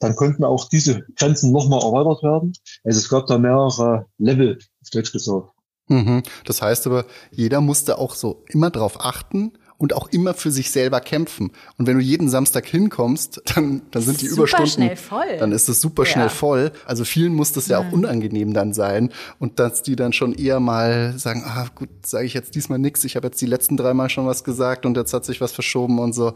Dann 0.00 0.16
konnten 0.16 0.42
auch 0.42 0.68
diese 0.68 1.02
Grenzen 1.14 1.52
nochmal 1.52 1.80
erweitert 1.80 2.24
werden. 2.24 2.52
Also 2.82 2.98
es 2.98 3.08
gab 3.08 3.26
da 3.26 3.38
mehrere 3.38 4.06
Level, 4.18 4.58
auf 4.82 4.90
Deutsch 4.90 5.12
gesagt. 5.12 5.50
Mhm. 5.90 6.22
Das 6.44 6.62
heißt 6.62 6.86
aber, 6.86 7.04
jeder 7.30 7.60
musste 7.60 7.98
auch 7.98 8.14
so 8.14 8.44
immer 8.48 8.70
drauf 8.70 9.04
achten 9.04 9.52
und 9.80 9.94
auch 9.94 10.08
immer 10.08 10.34
für 10.34 10.50
sich 10.50 10.70
selber 10.70 11.00
kämpfen. 11.00 11.52
Und 11.78 11.86
wenn 11.86 11.96
du 11.96 12.04
jeden 12.04 12.28
Samstag 12.28 12.66
hinkommst, 12.66 13.42
dann, 13.54 13.80
dann 13.90 14.02
sind 14.02 14.20
die 14.20 14.28
super 14.28 14.42
Überstunden, 14.42 14.68
schnell 14.68 14.96
voll. 14.96 15.38
dann 15.38 15.52
ist 15.52 15.70
es 15.70 15.80
super 15.80 16.02
ja. 16.04 16.10
schnell 16.10 16.28
voll. 16.28 16.70
Also 16.84 17.04
vielen 17.04 17.34
muss 17.34 17.52
das 17.52 17.66
ja, 17.66 17.80
ja 17.80 17.88
auch 17.88 17.92
unangenehm 17.92 18.52
dann 18.52 18.74
sein 18.74 19.10
und 19.38 19.58
dass 19.58 19.82
die 19.82 19.96
dann 19.96 20.12
schon 20.12 20.34
eher 20.34 20.60
mal 20.60 21.14
sagen, 21.16 21.44
ah 21.46 21.66
gut, 21.74 21.88
sage 22.04 22.26
ich 22.26 22.34
jetzt 22.34 22.54
diesmal 22.54 22.78
nichts, 22.78 23.04
ich 23.04 23.16
habe 23.16 23.28
jetzt 23.28 23.40
die 23.40 23.46
letzten 23.46 23.78
drei 23.78 23.94
Mal 23.94 24.10
schon 24.10 24.26
was 24.26 24.44
gesagt 24.44 24.84
und 24.84 24.98
jetzt 24.98 25.14
hat 25.14 25.24
sich 25.24 25.40
was 25.40 25.52
verschoben 25.52 25.98
und 25.98 26.14
so. 26.14 26.34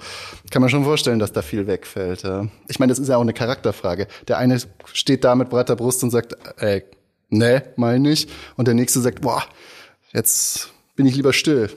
Kann 0.50 0.62
man 0.62 0.70
schon 0.70 0.84
vorstellen, 0.84 1.18
dass 1.18 1.32
da 1.32 1.42
viel 1.42 1.66
wegfällt. 1.66 2.24
Ich 2.68 2.78
meine, 2.78 2.90
das 2.90 2.98
ist 2.98 3.08
ja 3.08 3.18
auch 3.18 3.22
eine 3.22 3.34
Charakterfrage. 3.34 4.08
Der 4.26 4.38
eine 4.38 4.58
steht 4.90 5.22
da 5.22 5.34
mit 5.34 5.50
breiter 5.50 5.76
Brust 5.76 6.02
und 6.02 6.10
sagt, 6.10 6.34
ey, 6.56 6.82
nee, 7.28 7.62
meine 7.76 8.00
nicht. 8.00 8.30
Und 8.56 8.68
der 8.68 8.74
nächste 8.74 9.00
sagt, 9.00 9.20
boah, 9.20 9.44
jetzt 10.12 10.70
bin 10.96 11.06
ich 11.06 11.16
lieber 11.16 11.32
still. 11.32 11.70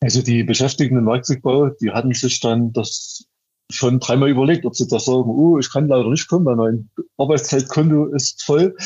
Also 0.00 0.22
die 0.22 0.44
Beschäftigten 0.44 0.96
im 0.96 1.06
Werkzeugbau, 1.06 1.70
die 1.80 1.90
hatten 1.90 2.12
sich 2.12 2.40
dann 2.40 2.72
das 2.72 3.24
schon 3.70 4.00
dreimal 4.00 4.30
überlegt, 4.30 4.64
ob 4.64 4.74
sie 4.74 4.86
da 4.86 4.98
sagen, 4.98 5.28
oh, 5.28 5.58
ich 5.58 5.70
kann 5.70 5.88
leider 5.88 6.08
nicht 6.08 6.28
kommen, 6.28 6.46
weil 6.46 6.56
mein 6.56 6.90
Arbeitszeitkonto 7.18 8.06
ist 8.06 8.42
voll. 8.42 8.76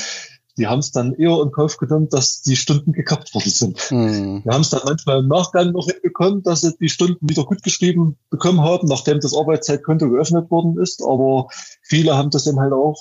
Die 0.59 0.66
haben 0.66 0.80
es 0.80 0.92
dann 0.92 1.14
eher 1.14 1.40
in 1.42 1.50
Kauf 1.50 1.78
genommen, 1.78 2.09
dass 2.11 2.42
die 2.42 2.56
Stunden 2.56 2.92
gekappt 2.92 3.35
worden 3.35 3.50
sind. 3.50 3.78
Hm. 3.88 4.44
Wir 4.44 4.52
haben 4.52 4.61
es 4.61 4.71
dann 4.71 4.82
manchmal 4.85 5.21
im 5.21 5.28
Nachgang 5.28 5.73
noch 5.73 5.87
hinbekommen, 5.87 6.42
dass 6.42 6.61
sie 6.61 6.76
die 6.78 6.90
Stunden 6.90 7.26
wieder 7.26 7.44
gut 7.44 7.62
geschrieben 7.62 8.18
bekommen 8.28 8.61
haben, 8.61 8.87
nachdem 8.88 9.21
das 9.21 9.35
Arbeitszeitkonto 9.35 10.11
geöffnet 10.11 10.50
worden 10.50 10.78
ist. 10.78 11.02
Aber 11.02 11.49
viele 11.82 12.16
haben 12.16 12.30
das 12.30 12.44
dann 12.44 12.61
halt 12.61 12.73
auch 12.73 13.00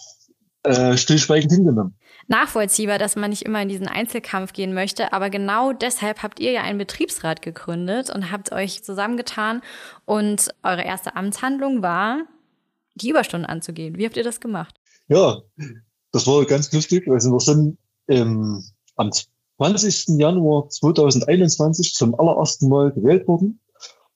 äh, 0.63 0.95
stillschweigend 0.95 1.51
hingenommen 1.51 1.95
nachvollziehbar, 2.31 2.97
dass 2.97 3.15
man 3.15 3.29
nicht 3.29 3.43
immer 3.43 3.61
in 3.61 3.69
diesen 3.69 3.87
Einzelkampf 3.87 4.53
gehen 4.53 4.73
möchte. 4.73 5.13
Aber 5.13 5.29
genau 5.29 5.73
deshalb 5.73 6.23
habt 6.23 6.39
ihr 6.39 6.51
ja 6.51 6.63
einen 6.63 6.79
Betriebsrat 6.79 7.41
gegründet 7.41 8.09
und 8.09 8.31
habt 8.31 8.51
euch 8.51 8.83
zusammengetan. 8.83 9.61
Und 10.05 10.49
eure 10.63 10.83
erste 10.83 11.15
Amtshandlung 11.15 11.83
war, 11.83 12.23
die 12.95 13.09
Überstunden 13.09 13.45
anzugehen. 13.45 13.97
Wie 13.97 14.05
habt 14.05 14.17
ihr 14.17 14.23
das 14.23 14.39
gemacht? 14.39 14.75
Ja, 15.07 15.41
das 16.11 16.25
war 16.25 16.45
ganz 16.45 16.71
lustig. 16.73 17.07
Also 17.07 17.31
wir 17.31 17.39
sind 17.39 17.77
ähm, 18.07 18.63
am 18.95 19.11
20. 19.57 20.19
Januar 20.19 20.69
2021 20.69 21.93
zum 21.93 22.19
allerersten 22.19 22.67
Mal 22.67 22.91
gewählt 22.91 23.27
worden. 23.27 23.59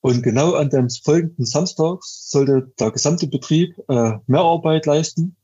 Und 0.01 0.23
genau 0.23 0.53
an 0.53 0.69
dem 0.69 0.89
folgenden 0.89 1.45
Samstag 1.45 1.99
sollte 2.03 2.71
der 2.79 2.91
gesamte 2.91 3.27
Betrieb 3.27 3.75
äh, 3.89 4.13
Mehrarbeit 4.27 4.85
leisten. 4.85 5.35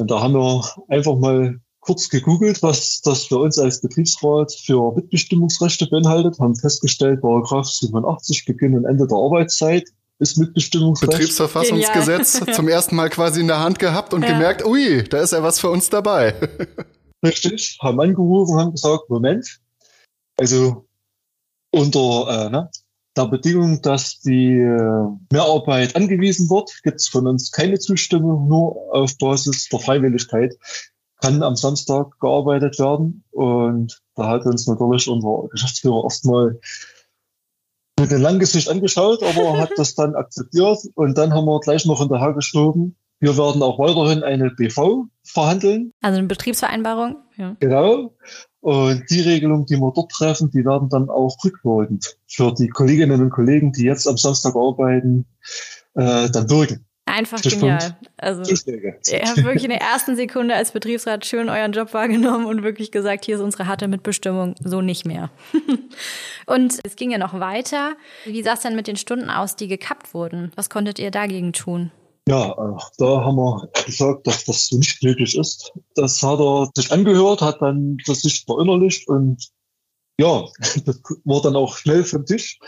Und 0.00 0.10
da 0.10 0.20
haben 0.20 0.34
wir 0.34 0.64
einfach 0.88 1.16
mal 1.16 1.60
kurz 1.80 2.08
gegoogelt, 2.08 2.62
was 2.62 3.00
das 3.00 3.24
für 3.24 3.38
uns 3.38 3.58
als 3.58 3.80
Betriebsrat 3.80 4.52
für 4.52 4.94
Mitbestimmungsrechte 4.94 5.86
beinhaltet, 5.86 6.38
haben 6.38 6.54
festgestellt, 6.54 7.20
Paragraph 7.22 7.66
87 7.66 8.44
Beginn 8.44 8.76
und 8.76 8.84
Ende 8.84 9.06
der 9.06 9.16
Arbeitszeit 9.16 9.88
ist 10.18 10.36
Mitbestimmungsrecht. 10.36 11.12
Betriebsverfassungsgesetz 11.12 12.40
zum 12.54 12.68
ersten 12.68 12.94
Mal 12.96 13.08
quasi 13.08 13.40
in 13.40 13.48
der 13.48 13.60
Hand 13.60 13.78
gehabt 13.78 14.12
und 14.12 14.22
ja. 14.22 14.32
gemerkt, 14.32 14.64
ui, 14.64 15.02
da 15.04 15.20
ist 15.20 15.32
ja 15.32 15.42
was 15.42 15.58
für 15.58 15.70
uns 15.70 15.88
dabei. 15.88 16.34
Richtig, 17.24 17.78
haben 17.82 18.00
angerufen, 18.00 18.58
haben 18.58 18.72
gesagt, 18.72 19.08
Moment, 19.08 19.60
also 20.38 20.86
unter 21.70 22.46
äh, 22.46 22.50
ne, 22.50 22.70
der 23.16 23.26
Bedingung, 23.26 23.82
dass 23.82 24.20
die 24.20 24.56
äh, 24.56 25.06
Mehrarbeit 25.32 25.96
angewiesen 25.96 26.48
wird, 26.48 26.70
gibt 26.82 26.96
es 26.96 27.08
von 27.08 27.26
uns 27.26 27.50
keine 27.50 27.78
Zustimmung, 27.78 28.48
nur 28.48 28.94
auf 28.94 29.16
Basis 29.18 29.68
der 29.68 29.80
Freiwilligkeit 29.80 30.54
kann 31.20 31.42
am 31.42 31.56
Samstag 31.56 32.18
gearbeitet 32.20 32.78
werden. 32.78 33.24
Und 33.30 34.02
da 34.14 34.28
hat 34.28 34.46
uns 34.46 34.66
natürlich 34.66 35.08
unser 35.08 35.48
Geschäftsführer 35.50 36.04
erstmal 36.04 36.60
mit 37.98 38.10
dem 38.10 38.22
Langgesicht 38.22 38.68
angeschaut, 38.68 39.22
aber 39.22 39.58
hat 39.58 39.70
das 39.76 39.94
dann 39.94 40.14
akzeptiert. 40.14 40.78
Und 40.94 41.18
dann 41.18 41.34
haben 41.34 41.44
wir 41.44 41.60
gleich 41.60 41.84
noch 41.84 42.00
hinterher 42.00 42.32
geschoben. 42.32 42.96
Wir 43.18 43.36
werden 43.36 43.62
auch 43.62 43.78
weiterhin 43.78 44.22
eine 44.22 44.50
BV 44.50 45.04
verhandeln. 45.22 45.92
Also 46.00 46.18
eine 46.18 46.26
Betriebsvereinbarung. 46.26 47.16
Ja. 47.36 47.56
Genau. 47.60 48.14
Und 48.60 49.04
die 49.10 49.20
Regelung, 49.20 49.66
die 49.66 49.76
wir 49.76 49.92
dort 49.94 50.10
treffen, 50.10 50.50
die 50.50 50.64
werden 50.64 50.88
dann 50.88 51.10
auch 51.10 51.36
rückwirkend 51.44 52.16
für 52.26 52.52
die 52.52 52.68
Kolleginnen 52.68 53.20
und 53.20 53.30
Kollegen, 53.30 53.72
die 53.72 53.84
jetzt 53.84 54.06
am 54.06 54.16
Samstag 54.16 54.54
arbeiten, 54.56 55.26
äh, 55.94 56.30
dann 56.30 56.48
wirken. 56.48 56.86
Einfach 57.20 57.42
genial. 57.42 57.98
Also, 58.16 58.42
ihr 58.44 59.26
habt 59.26 59.44
wirklich 59.44 59.64
in 59.64 59.68
der 59.68 59.82
ersten 59.82 60.16
Sekunde 60.16 60.54
als 60.54 60.72
Betriebsrat 60.72 61.26
schön 61.26 61.50
euren 61.50 61.72
Job 61.72 61.92
wahrgenommen 61.92 62.46
und 62.46 62.62
wirklich 62.62 62.90
gesagt, 62.90 63.26
hier 63.26 63.36
ist 63.36 63.42
unsere 63.42 63.66
harte 63.66 63.88
Mitbestimmung, 63.88 64.54
so 64.64 64.80
nicht 64.80 65.04
mehr. 65.04 65.28
und 66.46 66.80
es 66.82 66.96
ging 66.96 67.10
ja 67.10 67.18
noch 67.18 67.38
weiter. 67.38 67.92
Wie 68.24 68.42
sah 68.42 68.54
es 68.54 68.60
denn 68.60 68.74
mit 68.74 68.86
den 68.86 68.96
Stunden 68.96 69.28
aus, 69.28 69.54
die 69.54 69.68
gekappt 69.68 70.14
wurden? 70.14 70.50
Was 70.56 70.70
konntet 70.70 70.98
ihr 70.98 71.10
dagegen 71.10 71.52
tun? 71.52 71.90
Ja, 72.26 72.56
da 72.96 73.04
haben 73.22 73.36
wir 73.36 73.68
gesagt, 73.84 74.26
dass 74.26 74.46
das 74.46 74.68
so 74.68 74.78
nicht 74.78 75.02
möglich 75.02 75.36
ist. 75.36 75.74
Das 75.96 76.22
hat 76.22 76.40
er 76.40 76.70
sich 76.74 76.90
angehört, 76.90 77.42
hat 77.42 77.60
dann 77.60 77.98
das 78.06 78.22
sich 78.22 78.46
verinnerlicht 78.46 79.06
und 79.08 79.46
ja, 80.18 80.46
das 80.86 81.02
war 81.24 81.42
dann 81.42 81.56
auch 81.56 81.76
schnell 81.76 82.02
vom 82.02 82.24
Tisch. 82.24 82.58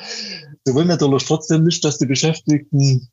Wir 0.67 0.75
wollen 0.75 0.89
natürlich 0.89 1.25
trotzdem 1.25 1.65
nicht, 1.65 1.83
dass 1.87 1.97
die 1.97 2.07
Beschäftigten 2.07 3.09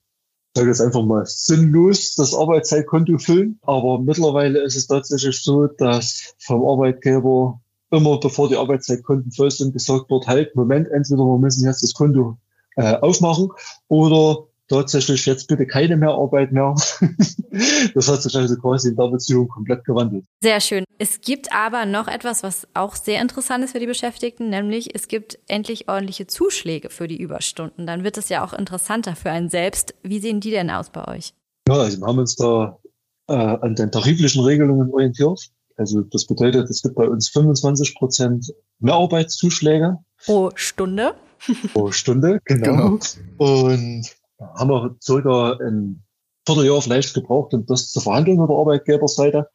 sage 0.56 0.70
jetzt 0.70 0.82
einfach 0.82 1.04
mal, 1.04 1.26
sinnlos 1.26 2.16
das 2.16 2.34
Arbeitszeitkonto 2.34 3.18
füllen. 3.18 3.60
Aber 3.64 4.00
mittlerweile 4.00 4.62
ist 4.64 4.76
es 4.76 4.88
tatsächlich 4.88 5.42
so, 5.42 5.68
dass 5.68 6.34
vom 6.40 6.68
Arbeitgeber 6.68 7.62
immer 7.92 8.20
bevor 8.20 8.50
die 8.50 8.58
Arbeitszeitkonten 8.58 9.32
voll 9.32 9.52
sind, 9.52 9.74
gesagt 9.74 10.10
wird, 10.10 10.28
halt, 10.28 10.56
Moment, 10.56 10.88
entweder 10.90 11.24
wir 11.24 11.38
müssen 11.38 11.66
jetzt 11.66 11.84
das 11.84 11.94
Konto 11.94 12.38
äh, 12.76 12.96
aufmachen 12.98 13.50
oder 13.88 14.49
tatsächlich 14.70 15.26
jetzt 15.26 15.48
bitte 15.48 15.66
keine 15.66 15.98
mehr 15.98 16.12
Arbeit 16.12 16.52
mehr. 16.52 16.76
das 17.96 18.08
hat 18.08 18.22
sich 18.22 18.36
also 18.36 18.56
quasi 18.58 18.90
in 18.90 18.96
der 18.96 19.08
Beziehung 19.08 19.48
komplett 19.48 19.84
gewandelt. 19.84 20.26
Sehr 20.42 20.62
schön. 20.62 20.86
Es 20.98 21.22
gibt 21.22 21.52
aber 21.52 21.86
noch 21.86 22.08
etwas, 22.08 22.44
was 22.44 22.68
auch 22.74 22.96
sehr 22.96 23.22
interessant 23.22 23.64
ist 23.64 23.72
für 23.72 23.80
die 23.80 23.88
Beschäftigten, 23.88 24.50
nämlich 24.50 24.96
es 24.96 25.08
gibt 25.08 25.40
endlich 25.48 25.90
ordentliche 25.90 26.28
Zuschläge 26.28 26.90
für 26.90 27.08
die 27.08 27.18
Überstunden. 27.20 27.88
Dann 27.88 28.04
wird 28.04 28.18
es 28.18 28.30
ja 28.30 28.46
auch 28.46 28.54
interessanter 28.54 29.16
für 29.16 29.32
einen 29.32 29.50
selbst. 29.50 29.96
Wie 30.04 30.20
sehen 30.20 30.40
die 30.40 30.52
denn 30.52 30.70
aus 30.70 30.90
bei 30.92 31.08
euch? 31.08 31.34
Ja, 31.68 31.76
also 31.76 32.00
wir 32.00 32.08
haben 32.08 32.20
uns 32.20 32.36
da 32.36 32.80
äh, 33.28 33.34
an 33.34 33.76
den 33.76 33.92
tariflichen 33.92 34.44
Regelungen 34.44 34.92
orientiert. 34.92 35.50
Also 35.78 36.02
das 36.02 36.26
bedeutet, 36.26 36.70
es 36.70 36.82
gibt 36.82 36.96
bei 36.96 37.08
uns 37.08 37.30
25 37.30 37.96
Prozent 37.96 38.54
Mehrarbeitszuschläge. 38.80 39.98
Pro 40.26 40.52
Stunde. 40.56 41.16
Pro 41.74 41.92
Stunde, 41.92 42.42
genau. 42.44 43.00
genau. 43.38 43.64
Und 43.64 44.19
haben 44.40 44.70
wir 44.70 44.96
circa 45.02 45.58
ein 45.62 46.04
Vierteljahr 46.46 46.82
vielleicht 46.82 47.14
gebraucht, 47.14 47.54
um 47.54 47.66
das 47.66 47.92
zu 47.92 48.00
verhandeln 48.00 48.40
mit 48.40 48.50
der 48.50 48.58
Arbeitgeberseite. 48.58 49.50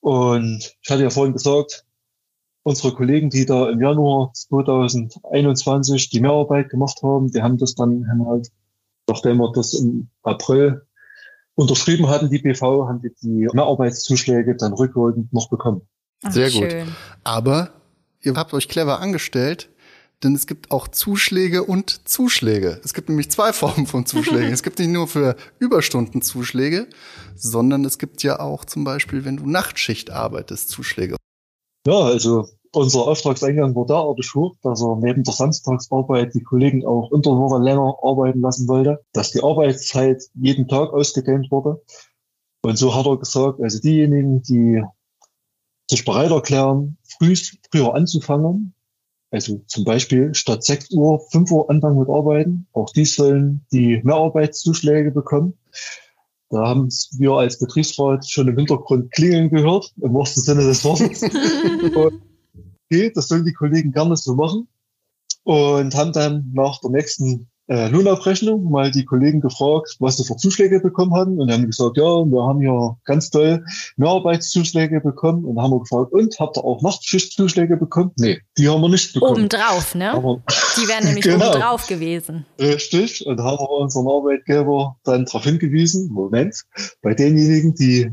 Und 0.00 0.76
ich 0.82 0.90
hatte 0.90 1.02
ja 1.02 1.10
vorhin 1.10 1.32
gesagt, 1.32 1.84
unsere 2.62 2.92
Kollegen, 2.92 3.30
die 3.30 3.46
da 3.46 3.70
im 3.70 3.80
Januar 3.80 4.32
2021 4.34 6.10
die 6.10 6.20
Mehrarbeit 6.20 6.68
gemacht 6.68 7.02
haben, 7.02 7.30
die 7.30 7.42
haben 7.42 7.58
das 7.58 7.74
dann 7.74 8.06
haben 8.08 8.26
halt, 8.26 8.48
nachdem 9.08 9.38
wir 9.38 9.52
das 9.52 9.74
im 9.74 10.10
April 10.22 10.82
unterschrieben 11.54 12.08
hatten, 12.08 12.30
die 12.30 12.38
BV, 12.38 12.86
haben 12.86 13.02
die 13.02 13.14
die 13.22 13.48
Mehrarbeitszuschläge 13.52 14.56
dann 14.56 14.72
rückwirkend 14.72 15.32
noch 15.32 15.48
bekommen. 15.48 15.82
Ach, 16.22 16.32
Sehr 16.32 16.50
gut. 16.50 16.70
Schön. 16.70 16.88
Aber 17.24 17.70
ihr 18.20 18.34
habt 18.34 18.52
euch 18.52 18.68
clever 18.68 19.00
angestellt 19.00 19.69
denn 20.22 20.34
es 20.34 20.46
gibt 20.46 20.70
auch 20.70 20.88
Zuschläge 20.88 21.64
und 21.64 22.08
Zuschläge. 22.08 22.80
Es 22.84 22.94
gibt 22.94 23.08
nämlich 23.08 23.30
zwei 23.30 23.52
Formen 23.54 23.86
von 23.86 24.06
Zuschlägen. 24.06 24.52
es 24.52 24.62
gibt 24.62 24.78
nicht 24.78 24.90
nur 24.90 25.08
für 25.08 25.36
Überstunden 25.58 26.22
Zuschläge, 26.22 26.88
sondern 27.34 27.84
es 27.84 27.98
gibt 27.98 28.22
ja 28.22 28.40
auch 28.40 28.64
zum 28.64 28.84
Beispiel, 28.84 29.24
wenn 29.24 29.38
du 29.38 29.46
Nachtschicht 29.46 30.10
arbeitest, 30.10 30.68
Zuschläge. 30.68 31.16
Ja, 31.86 31.98
also 31.98 32.46
unser 32.72 33.00
Auftragseingang 33.00 33.74
war 33.74 33.86
derartig 33.86 34.32
hoch, 34.34 34.54
dass 34.62 34.82
er 34.82 34.96
neben 34.96 35.24
der 35.24 35.34
Samstagsarbeit 35.34 36.34
die 36.34 36.42
Kollegen 36.42 36.86
auch 36.86 37.10
unter 37.10 37.30
der 37.30 37.38
Woche 37.38 37.62
länger 37.62 37.96
arbeiten 38.02 38.40
lassen 38.40 38.68
wollte, 38.68 39.00
dass 39.12 39.32
die 39.32 39.42
Arbeitszeit 39.42 40.22
jeden 40.34 40.68
Tag 40.68 40.92
ausgedehnt 40.92 41.50
wurde. 41.50 41.82
Und 42.62 42.76
so 42.76 42.94
hat 42.94 43.06
er 43.06 43.16
gesagt, 43.16 43.60
also 43.60 43.80
diejenigen, 43.80 44.42
die 44.42 44.82
sich 45.90 46.04
bereit 46.04 46.30
erklären, 46.30 46.98
früh, 47.18 47.34
früher 47.72 47.94
anzufangen, 47.94 48.74
also 49.30 49.62
zum 49.66 49.84
Beispiel 49.84 50.34
statt 50.34 50.64
6 50.64 50.90
Uhr, 50.92 51.20
5 51.30 51.50
Uhr 51.52 51.70
anfangen 51.70 51.98
mit 51.98 52.08
Arbeiten. 52.08 52.66
Auch 52.72 52.90
die 52.92 53.04
sollen 53.04 53.64
die 53.72 54.00
Mehrarbeitszuschläge 54.02 55.12
bekommen. 55.12 55.54
Da 56.50 56.66
haben 56.66 56.88
wir 57.12 57.32
als 57.32 57.60
Betriebsrat 57.60 58.28
schon 58.28 58.48
im 58.48 58.56
Hintergrund 58.56 59.12
klingeln 59.12 59.50
gehört, 59.50 59.94
im 60.00 60.14
wahrsten 60.14 60.42
Sinne 60.42 60.64
des 60.64 60.84
Wortes. 60.84 61.22
okay, 62.90 63.12
das 63.14 63.28
sollen 63.28 63.44
die 63.44 63.52
Kollegen 63.52 63.92
gerne 63.92 64.16
so 64.16 64.34
machen. 64.34 64.66
Und 65.44 65.94
haben 65.94 66.12
dann 66.12 66.50
nach 66.52 66.80
der 66.80 66.90
nächsten 66.90 67.48
äh, 67.70 67.88
Lohnabrechnung 67.88 68.68
mal 68.68 68.90
die 68.90 69.04
Kollegen 69.04 69.40
gefragt, 69.40 69.94
was 70.00 70.16
sie 70.16 70.24
für 70.24 70.36
Zuschläge 70.36 70.80
bekommen 70.80 71.14
haben. 71.14 71.38
Und 71.38 71.46
die 71.46 71.54
haben 71.54 71.66
gesagt, 71.66 71.96
ja, 71.96 72.02
wir 72.02 72.42
haben 72.42 72.60
ja 72.60 72.96
ganz 73.04 73.30
toll 73.30 73.64
Mehrarbeitszuschläge 73.96 75.00
bekommen. 75.00 75.44
Und 75.44 75.54
dann 75.54 75.64
haben 75.64 75.70
wir 75.70 75.80
gefragt, 75.80 76.12
und 76.12 76.36
habt 76.40 76.56
ihr 76.56 76.64
auch 76.64 76.82
Nachtschichtzuschläge 76.82 77.76
bekommen? 77.76 78.10
Nee, 78.18 78.40
die 78.58 78.68
haben 78.68 78.80
wir 78.80 78.88
nicht 78.88 79.14
bekommen. 79.14 79.32
Obendrauf, 79.32 79.94
ne? 79.94 80.12
Aber, 80.12 80.42
die 80.76 80.88
wären 80.88 81.04
nämlich 81.04 81.24
genau. 81.24 81.48
obendrauf 81.48 81.86
gewesen. 81.86 82.44
Richtig. 82.58 83.24
Und 83.24 83.36
da 83.36 83.44
haben 83.44 83.58
wir 83.58 83.70
unseren 83.70 84.08
Arbeitgeber 84.08 84.96
dann 85.04 85.24
darauf 85.26 85.44
hingewiesen, 85.44 86.10
Moment, 86.10 86.64
bei 87.02 87.14
denjenigen, 87.14 87.76
die 87.76 88.10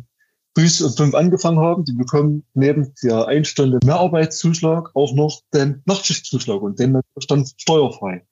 früh 0.55 0.85
um 0.85 0.93
fünf 0.93 1.15
angefangen 1.15 1.59
haben, 1.59 1.83
die 1.83 1.93
bekommen 1.93 2.43
neben 2.53 2.93
der 3.03 3.27
ein 3.27 3.43
Stunde 3.43 3.79
Mehrarbeitszuschlag 3.83 4.91
auch 4.93 5.13
noch 5.15 5.41
den 5.51 5.81
Nachtschichtzuschlag 5.85 6.61
und 6.61 6.79
den 6.79 7.01
stand 7.17 7.53
steuerfrei. 7.57 8.23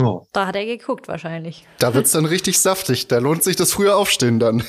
Oh. 0.00 0.26
Da 0.32 0.48
hat 0.48 0.56
er 0.56 0.66
geguckt 0.66 1.06
wahrscheinlich. 1.06 1.66
Da 1.78 1.94
wird's 1.94 2.10
dann 2.10 2.24
richtig 2.24 2.58
saftig. 2.58 3.06
Da 3.06 3.18
lohnt 3.18 3.44
sich 3.44 3.54
das 3.54 3.72
frühe 3.72 3.94
Aufstehen 3.94 4.40
dann. 4.40 4.64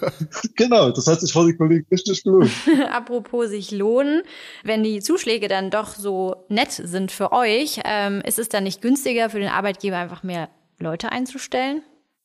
genau, 0.56 0.90
das 0.90 1.06
hat 1.06 1.20
sich 1.20 1.32
für 1.32 1.46
die 1.46 1.56
Kollegen 1.56 1.86
richtig 1.90 2.22
gelohnt. 2.22 2.50
Apropos 2.90 3.48
sich 3.48 3.70
lohnen, 3.70 4.22
wenn 4.64 4.82
die 4.82 5.00
Zuschläge 5.00 5.48
dann 5.48 5.70
doch 5.70 5.88
so 5.88 6.44
nett 6.48 6.72
sind 6.72 7.10
für 7.10 7.32
euch, 7.32 7.80
ähm, 7.84 8.20
ist 8.26 8.38
es 8.38 8.50
dann 8.50 8.64
nicht 8.64 8.82
günstiger 8.82 9.30
für 9.30 9.40
den 9.40 9.48
Arbeitgeber 9.48 9.96
einfach 9.96 10.22
mehr 10.22 10.50
Leute 10.78 11.10
einzustellen? 11.10 11.82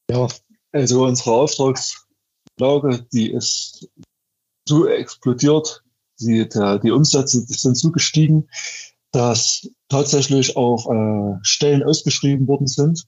Ja, 0.10 0.28
also 0.74 1.06
unsere 1.06 1.32
Auftragslage, 1.32 3.08
die 3.14 3.32
ist 3.32 3.88
so 4.68 4.88
explodiert, 4.88 5.84
die, 6.20 6.48
der, 6.50 6.80
die 6.80 6.92
Umsätze 6.92 7.40
sind 7.48 7.78
so 7.78 7.92
gestiegen, 7.92 8.50
dass 9.12 9.70
tatsächlich 9.92 10.56
auch 10.56 10.90
äh, 10.90 11.38
Stellen 11.44 11.84
ausgeschrieben 11.84 12.48
worden 12.48 12.68
sind. 12.68 13.08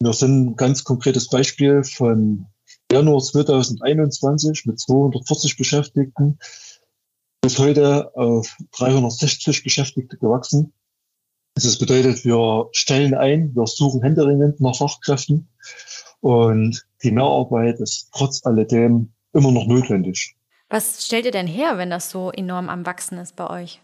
Wir 0.00 0.14
sind 0.14 0.46
ein 0.46 0.56
ganz 0.56 0.82
konkretes 0.82 1.28
Beispiel 1.28 1.84
von 1.84 2.46
Januar 2.90 3.20
2021 3.20 4.64
mit 4.64 4.80
240 4.80 5.58
Beschäftigten 5.58 6.38
bis 7.42 7.58
heute 7.58 8.16
auf 8.16 8.56
360 8.78 9.62
Beschäftigte 9.62 10.16
gewachsen. 10.16 10.72
Das 11.54 11.78
bedeutet, 11.78 12.24
wir 12.24 12.68
stellen 12.72 13.14
ein, 13.14 13.54
wir 13.54 13.66
suchen 13.66 14.02
händeringend 14.02 14.60
nach 14.60 14.76
Fachkräften 14.76 15.48
und 16.20 16.86
die 17.02 17.10
Mehrarbeit 17.10 17.78
ist 17.80 18.08
trotz 18.14 18.44
alledem 18.46 19.12
immer 19.34 19.52
noch 19.52 19.66
notwendig. 19.66 20.34
Was 20.70 21.04
stellt 21.04 21.26
ihr 21.26 21.32
denn 21.32 21.46
her, 21.46 21.76
wenn 21.76 21.90
das 21.90 22.10
so 22.10 22.30
enorm 22.30 22.70
am 22.70 22.86
Wachsen 22.86 23.18
ist 23.18 23.36
bei 23.36 23.50
euch? 23.50 23.82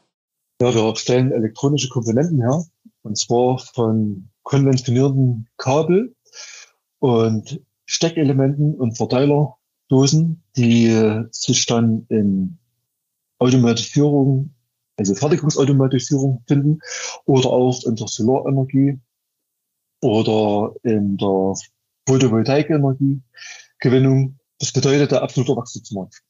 Ja, 0.60 0.74
wir 0.74 0.96
stellen 0.96 1.32
elektronische 1.32 1.88
Komponenten 1.90 2.40
her. 2.40 2.64
Und 3.02 3.18
zwar 3.18 3.58
von 3.58 4.30
konventionierten 4.42 5.46
Kabel 5.58 6.16
und 6.98 7.60
Steckelementen 7.84 8.74
und 8.74 8.96
Verteilerdosen, 8.96 10.42
die 10.56 11.24
sich 11.30 11.66
dann 11.66 12.06
in 12.08 12.56
Automatisierung, 13.38 14.54
also 14.96 15.14
Fertigungsautomatisierung 15.14 16.42
finden 16.48 16.78
oder 17.26 17.50
auch 17.50 17.84
in 17.84 17.96
der 17.96 18.08
Solarenergie 18.08 18.98
oder 20.00 20.74
in 20.84 21.18
der 21.18 21.52
Photovoltaikenergiegewinnung. 22.08 24.38
Das 24.58 24.72
bedeutet 24.72 25.12
der 25.12 25.22
absolute 25.22 25.54
Wachstumsmarkt. 25.54 26.22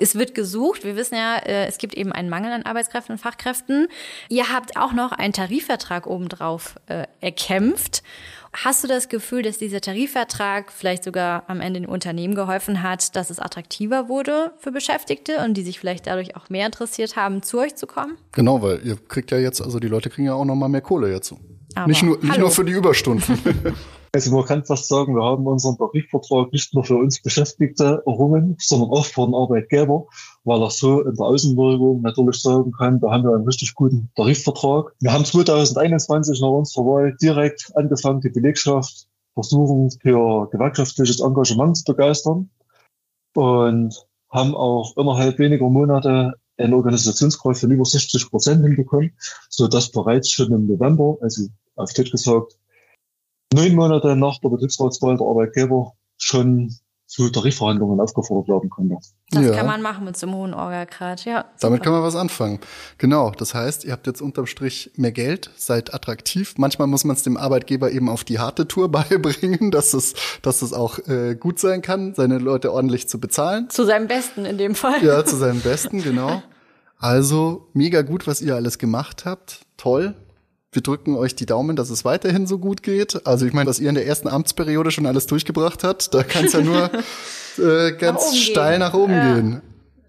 Es 0.00 0.14
wird 0.14 0.34
gesucht. 0.34 0.84
Wir 0.84 0.96
wissen 0.96 1.14
ja, 1.14 1.36
äh, 1.36 1.66
es 1.66 1.78
gibt 1.78 1.94
eben 1.94 2.12
einen 2.12 2.28
Mangel 2.28 2.52
an 2.52 2.62
Arbeitskräften 2.62 3.14
und 3.14 3.18
Fachkräften. 3.18 3.88
Ihr 4.28 4.52
habt 4.52 4.76
auch 4.76 4.92
noch 4.92 5.12
einen 5.12 5.32
Tarifvertrag 5.32 6.06
obendrauf 6.06 6.76
äh, 6.86 7.04
erkämpft. 7.20 8.02
Hast 8.52 8.82
du 8.82 8.88
das 8.88 9.08
Gefühl, 9.08 9.42
dass 9.42 9.58
dieser 9.58 9.80
Tarifvertrag 9.80 10.72
vielleicht 10.72 11.04
sogar 11.04 11.44
am 11.46 11.60
Ende 11.60 11.80
den 11.80 11.88
Unternehmen 11.88 12.34
geholfen 12.34 12.82
hat, 12.82 13.14
dass 13.14 13.30
es 13.30 13.38
attraktiver 13.38 14.08
wurde 14.08 14.52
für 14.58 14.72
Beschäftigte 14.72 15.38
und 15.44 15.54
die 15.54 15.62
sich 15.62 15.78
vielleicht 15.78 16.08
dadurch 16.08 16.34
auch 16.34 16.48
mehr 16.48 16.66
interessiert 16.66 17.14
haben, 17.14 17.42
zu 17.42 17.60
euch 17.60 17.76
zu 17.76 17.86
kommen? 17.86 18.16
Genau, 18.32 18.60
weil 18.60 18.80
ihr 18.84 18.96
kriegt 18.96 19.30
ja 19.30 19.38
jetzt, 19.38 19.60
also 19.60 19.78
die 19.78 19.86
Leute 19.86 20.10
kriegen 20.10 20.26
ja 20.26 20.34
auch 20.34 20.44
noch 20.44 20.56
mal 20.56 20.68
mehr 20.68 20.80
Kohle 20.80 21.12
jetzt. 21.12 21.32
Aber 21.76 21.86
nicht 21.86 22.02
nur, 22.02 22.18
nicht 22.18 22.38
nur 22.38 22.50
für 22.50 22.64
die 22.64 22.72
Überstunden. 22.72 23.38
Also 24.12 24.34
man 24.34 24.44
kann 24.44 24.64
fast 24.64 24.88
sagen, 24.88 25.14
wir 25.14 25.22
haben 25.22 25.46
unseren 25.46 25.78
Tarifvertrag 25.78 26.52
nicht 26.52 26.74
nur 26.74 26.82
für 26.82 26.96
uns 26.96 27.22
Beschäftigte 27.22 28.02
errungen, 28.04 28.56
sondern 28.58 28.90
auch 28.90 29.04
für 29.04 29.24
den 29.24 29.34
Arbeitgeber, 29.34 30.06
weil 30.42 30.62
er 30.62 30.70
so 30.70 31.02
in 31.02 31.14
der 31.14 31.26
Außenwirkung 31.26 32.02
natürlich 32.02 32.42
sagen 32.42 32.72
kann, 32.72 32.98
da 32.98 33.12
haben 33.12 33.22
wir 33.22 33.34
einen 33.34 33.44
richtig 33.44 33.74
guten 33.74 34.10
Tarifvertrag. 34.16 34.92
Wir 35.00 35.12
haben 35.12 35.24
2021 35.24 36.40
nach 36.40 36.48
unserer 36.48 36.84
Wahl 36.86 37.16
direkt 37.22 37.70
angefangen, 37.76 38.20
die 38.20 38.30
Belegschaft 38.30 39.06
versuchen, 39.34 39.90
für 40.02 40.48
gewerkschaftliches 40.50 41.20
Engagement 41.20 41.76
zu 41.76 41.84
begeistern 41.84 42.50
und 43.34 43.94
haben 44.28 44.56
auch 44.56 44.96
innerhalb 44.96 45.38
weniger 45.38 45.68
Monate 45.68 46.34
einen 46.56 46.74
Organisationsgrad 46.74 47.56
von 47.56 47.70
über 47.70 47.84
60 47.84 48.28
Prozent 48.28 48.64
hinbekommen, 48.64 49.12
so 49.48 49.68
dass 49.68 49.92
bereits 49.92 50.30
schon 50.30 50.52
im 50.52 50.66
November, 50.66 51.16
also 51.20 51.46
auf 51.76 51.92
Deutsch 51.92 52.10
gesagt, 52.10 52.59
neun 53.52 53.74
Monate 53.74 54.16
nach 54.16 54.38
der 54.38 54.48
Betriebsratswahl 54.48 55.16
der 55.16 55.26
Arbeitgeber 55.26 55.92
schon 56.16 56.74
zu 57.10 57.28
Tarifverhandlungen 57.28 57.98
aufgefordert 57.98 58.48
werden 58.48 58.70
konnte. 58.70 58.96
Das 59.30 59.44
ja. 59.44 59.50
kann 59.52 59.66
man 59.66 59.82
machen 59.82 60.04
mit 60.04 60.16
so 60.16 60.28
einem 60.28 60.36
hohen 60.36 60.54
Orga-Grad, 60.54 61.24
ja. 61.24 61.38
Super. 61.38 61.54
Damit 61.60 61.82
kann 61.82 61.92
man 61.92 62.04
was 62.04 62.14
anfangen. 62.14 62.60
Genau, 62.98 63.32
das 63.32 63.52
heißt, 63.52 63.84
ihr 63.84 63.90
habt 63.90 64.06
jetzt 64.06 64.22
unterm 64.22 64.46
Strich 64.46 64.92
mehr 64.94 65.10
Geld, 65.10 65.50
seid 65.56 65.92
attraktiv. 65.92 66.54
Manchmal 66.56 66.86
muss 66.86 67.02
man 67.02 67.16
es 67.16 67.24
dem 67.24 67.36
Arbeitgeber 67.36 67.90
eben 67.90 68.08
auf 68.08 68.22
die 68.22 68.38
harte 68.38 68.68
Tour 68.68 68.88
beibringen, 68.92 69.72
dass 69.72 69.92
es, 69.92 70.14
dass 70.42 70.62
es 70.62 70.72
auch 70.72 71.00
äh, 71.08 71.34
gut 71.34 71.58
sein 71.58 71.82
kann, 71.82 72.14
seine 72.14 72.38
Leute 72.38 72.72
ordentlich 72.72 73.08
zu 73.08 73.18
bezahlen. 73.18 73.68
Zu 73.70 73.84
seinem 73.84 74.06
Besten 74.06 74.44
in 74.44 74.56
dem 74.56 74.76
Fall. 74.76 75.02
Ja, 75.02 75.24
zu 75.24 75.34
seinem 75.34 75.60
Besten, 75.60 76.04
genau. 76.04 76.44
Also 76.98 77.66
mega 77.72 78.02
gut, 78.02 78.28
was 78.28 78.40
ihr 78.40 78.54
alles 78.54 78.78
gemacht 78.78 79.24
habt. 79.24 79.62
Toll. 79.76 80.14
Wir 80.72 80.82
drücken 80.82 81.16
euch 81.16 81.34
die 81.34 81.46
Daumen, 81.46 81.74
dass 81.74 81.90
es 81.90 82.04
weiterhin 82.04 82.46
so 82.46 82.56
gut 82.58 82.84
geht. 82.84 83.26
Also 83.26 83.44
ich 83.44 83.52
meine, 83.52 83.68
was 83.68 83.80
ihr 83.80 83.88
in 83.88 83.96
der 83.96 84.06
ersten 84.06 84.28
Amtsperiode 84.28 84.92
schon 84.92 85.04
alles 85.04 85.26
durchgebracht 85.26 85.82
habt, 85.82 86.14
da 86.14 86.22
kann 86.22 86.44
es 86.44 86.52
ja 86.52 86.60
nur 86.60 86.90
äh, 87.58 87.90
ganz 87.90 88.30
nach 88.30 88.34
steil 88.36 88.78
nach 88.78 88.94
oben 88.94 89.12
ja. 89.12 89.34
gehen. 89.34 89.62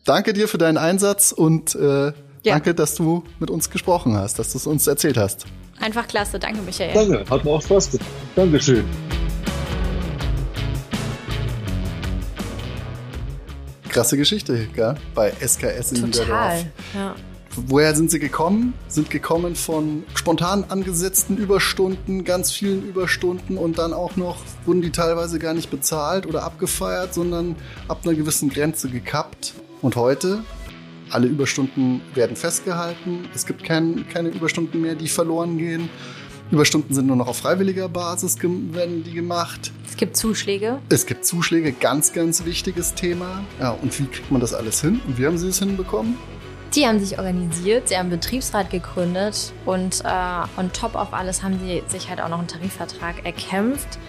Danke 0.05 0.33
dir 0.33 0.47
für 0.47 0.59
deinen 0.59 0.77
Einsatz 0.77 1.31
und 1.31 1.73
äh, 1.73 2.05
ja. 2.05 2.13
danke, 2.43 2.75
dass 2.75 2.93
du 2.93 3.23
mit 3.39 3.49
uns 3.49 3.71
gesprochen 3.71 4.15
hast, 4.15 4.37
dass 4.37 4.51
du 4.51 4.59
es 4.59 4.67
uns 4.67 4.85
erzählt 4.85 5.17
hast. 5.17 5.45
Einfach 5.79 6.07
klasse, 6.07 6.37
danke 6.37 6.61
Michael. 6.61 6.93
Danke, 6.93 7.25
hat 7.27 7.43
mir 7.43 7.49
auch 7.49 7.61
Spaß 7.63 7.93
gemacht. 7.93 8.07
Dankeschön. 8.35 8.85
Krasse 13.89 14.15
Geschichte, 14.15 14.67
gell? 14.75 14.93
Bei 15.15 15.31
SKS 15.31 15.93
in 15.93 16.11
Total, 16.11 16.55
Niederdorf. 16.55 16.65
Ja. 16.93 17.15
Woher 17.55 17.95
sind 17.95 18.09
sie 18.09 18.19
gekommen? 18.19 18.73
Sind 18.87 19.09
gekommen 19.09 19.55
von 19.55 20.03
spontan 20.15 20.63
angesetzten 20.69 21.35
Überstunden, 21.35 22.23
ganz 22.23 22.51
vielen 22.51 22.87
Überstunden 22.87 23.57
und 23.57 23.77
dann 23.77 23.93
auch 23.93 24.15
noch 24.15 24.37
wurden 24.65 24.81
die 24.81 24.91
teilweise 24.91 25.37
gar 25.37 25.53
nicht 25.53 25.69
bezahlt 25.69 26.25
oder 26.25 26.43
abgefeiert, 26.43 27.13
sondern 27.13 27.57
ab 27.89 28.01
einer 28.03 28.13
gewissen 28.13 28.49
Grenze 28.49 28.89
gekappt. 28.89 29.53
Und 29.81 29.97
heute, 29.97 30.45
alle 31.09 31.27
Überstunden 31.27 32.01
werden 32.13 32.37
festgehalten. 32.37 33.27
Es 33.35 33.45
gibt 33.45 33.65
kein, 33.65 34.07
keine 34.07 34.29
Überstunden 34.29 34.79
mehr, 34.81 34.95
die 34.95 35.09
verloren 35.09 35.57
gehen. 35.57 35.89
Überstunden 36.51 36.93
sind 36.93 37.07
nur 37.07 37.15
noch 37.17 37.27
auf 37.27 37.37
freiwilliger 37.37 37.89
Basis 37.89 38.37
werden 38.41 39.03
die 39.03 39.13
gemacht. 39.13 39.71
Es 39.87 39.97
gibt 39.97 40.15
Zuschläge. 40.15 40.79
Es 40.89 41.05
gibt 41.05 41.25
Zuschläge, 41.25 41.73
ganz, 41.73 42.13
ganz 42.13 42.45
wichtiges 42.45 42.93
Thema. 42.93 43.43
Ja, 43.59 43.71
und 43.71 43.97
wie 43.99 44.05
kriegt 44.05 44.31
man 44.31 44.39
das 44.39 44.53
alles 44.53 44.79
hin? 44.81 45.01
Und 45.05 45.17
wie 45.17 45.25
haben 45.25 45.37
Sie 45.37 45.49
es 45.49 45.59
hinbekommen? 45.59 46.17
Die 46.75 46.87
haben 46.87 46.99
sich 46.99 47.17
organisiert, 47.17 47.89
sie 47.89 47.95
haben 47.95 48.07
einen 48.07 48.11
Betriebsrat 48.11 48.69
gegründet 48.69 49.51
und 49.65 50.05
äh, 50.05 50.59
on 50.59 50.71
top 50.71 50.95
auf 50.95 51.13
alles 51.13 51.43
haben 51.43 51.59
sie 51.59 51.83
sich 51.87 52.09
halt 52.09 52.21
auch 52.21 52.29
noch 52.29 52.39
einen 52.39 52.47
Tarifvertrag 52.47 53.25
erkämpft. 53.25 53.99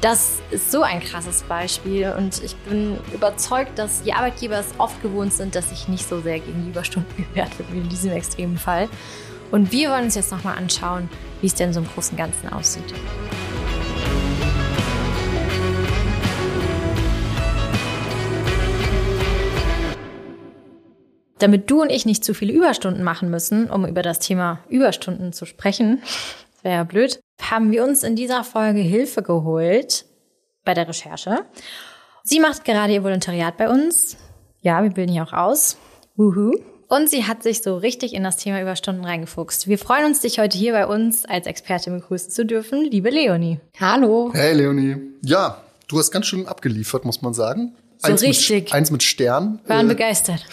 Das 0.00 0.40
ist 0.50 0.72
so 0.72 0.82
ein 0.82 0.98
krasses 0.98 1.44
Beispiel 1.44 2.12
und 2.18 2.42
ich 2.42 2.56
bin 2.56 2.98
überzeugt, 3.14 3.78
dass 3.78 4.02
die 4.02 4.12
Arbeitgeber 4.14 4.58
es 4.58 4.66
oft 4.78 5.00
gewohnt 5.00 5.32
sind, 5.32 5.54
dass 5.54 5.70
sich 5.70 5.86
nicht 5.86 6.08
so 6.08 6.20
sehr 6.20 6.40
gegen 6.40 6.64
die 6.64 6.70
Überstunden 6.70 7.24
gewehrt 7.28 7.56
wird 7.56 7.72
wie 7.72 7.78
in 7.78 7.88
diesem 7.88 8.10
extremen 8.10 8.58
Fall. 8.58 8.88
Und 9.52 9.70
wir 9.70 9.90
wollen 9.90 10.06
uns 10.06 10.16
jetzt 10.16 10.32
nochmal 10.32 10.58
anschauen, 10.58 11.08
wie 11.40 11.46
es 11.46 11.54
denn 11.54 11.72
so 11.72 11.78
im 11.78 11.86
Großen 11.86 12.12
und 12.12 12.18
Ganzen 12.18 12.52
aussieht. 12.52 12.92
Damit 21.42 21.68
du 21.72 21.82
und 21.82 21.90
ich 21.90 22.06
nicht 22.06 22.24
zu 22.24 22.34
viele 22.34 22.52
Überstunden 22.52 23.02
machen 23.02 23.28
müssen, 23.28 23.68
um 23.68 23.84
über 23.84 24.02
das 24.02 24.20
Thema 24.20 24.60
Überstunden 24.68 25.32
zu 25.32 25.44
sprechen, 25.44 26.00
wäre 26.62 26.76
ja 26.76 26.84
blöd, 26.84 27.18
haben 27.40 27.72
wir 27.72 27.82
uns 27.82 28.04
in 28.04 28.14
dieser 28.14 28.44
Folge 28.44 28.78
Hilfe 28.78 29.24
geholt 29.24 30.04
bei 30.64 30.72
der 30.72 30.86
Recherche. 30.86 31.44
Sie 32.22 32.38
macht 32.38 32.64
gerade 32.64 32.92
ihr 32.92 33.02
Volontariat 33.02 33.56
bei 33.56 33.68
uns. 33.68 34.16
Ja, 34.60 34.84
wir 34.84 34.90
bilden 34.90 35.10
hier 35.10 35.24
auch 35.24 35.32
aus. 35.32 35.78
Wuhu. 36.14 36.52
Und 36.86 37.10
sie 37.10 37.24
hat 37.24 37.42
sich 37.42 37.60
so 37.60 37.76
richtig 37.76 38.14
in 38.14 38.22
das 38.22 38.36
Thema 38.36 38.62
Überstunden 38.62 39.04
reingefuchst. 39.04 39.66
Wir 39.66 39.78
freuen 39.78 40.04
uns, 40.04 40.20
dich 40.20 40.38
heute 40.38 40.56
hier 40.56 40.72
bei 40.72 40.86
uns 40.86 41.24
als 41.24 41.48
Expertin 41.48 41.94
begrüßen 41.94 42.30
zu 42.30 42.46
dürfen, 42.46 42.84
liebe 42.84 43.10
Leonie. 43.10 43.58
Hallo. 43.80 44.30
Hey 44.32 44.54
Leonie. 44.54 44.96
Ja, 45.22 45.60
du 45.88 45.98
hast 45.98 46.12
ganz 46.12 46.26
schön 46.26 46.46
abgeliefert, 46.46 47.04
muss 47.04 47.20
man 47.20 47.34
sagen. 47.34 47.74
So 48.02 48.10
eins 48.10 48.22
richtig. 48.22 48.64
Mit, 48.64 48.72
eins 48.72 48.90
mit 48.90 49.02
Stern. 49.04 49.60
Waren 49.66 49.86
äh, 49.86 49.90
begeistert. 49.90 50.44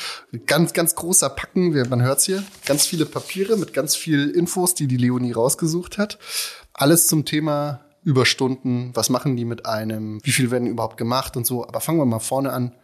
Ganz, 0.45 0.73
ganz 0.73 0.93
großer 0.93 1.29
Packen, 1.29 1.71
man 1.89 2.03
hört's 2.03 2.25
hier. 2.25 2.43
Ganz 2.65 2.85
viele 2.85 3.07
Papiere 3.07 3.57
mit 3.57 3.73
ganz 3.73 3.95
viel 3.95 4.29
Infos, 4.29 4.75
die 4.75 4.87
die 4.87 4.97
Leonie 4.97 5.31
rausgesucht 5.31 5.97
hat. 5.97 6.19
Alles 6.73 7.07
zum 7.07 7.25
Thema 7.25 7.81
Überstunden. 8.03 8.91
Was 8.93 9.09
machen 9.09 9.35
die 9.35 9.45
mit 9.45 9.65
einem? 9.65 10.19
Wie 10.23 10.31
viel 10.31 10.51
werden 10.51 10.67
überhaupt 10.67 10.97
gemacht 10.97 11.35
und 11.35 11.47
so? 11.47 11.67
Aber 11.67 11.81
fangen 11.81 11.97
wir 11.97 12.05
mal 12.05 12.19
vorne 12.19 12.53
an. 12.53 12.75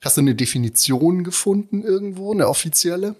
Hast 0.00 0.16
du 0.16 0.22
eine 0.22 0.34
Definition 0.34 1.22
gefunden 1.22 1.82
irgendwo, 1.82 2.32
eine 2.32 2.48
offizielle? 2.48 3.16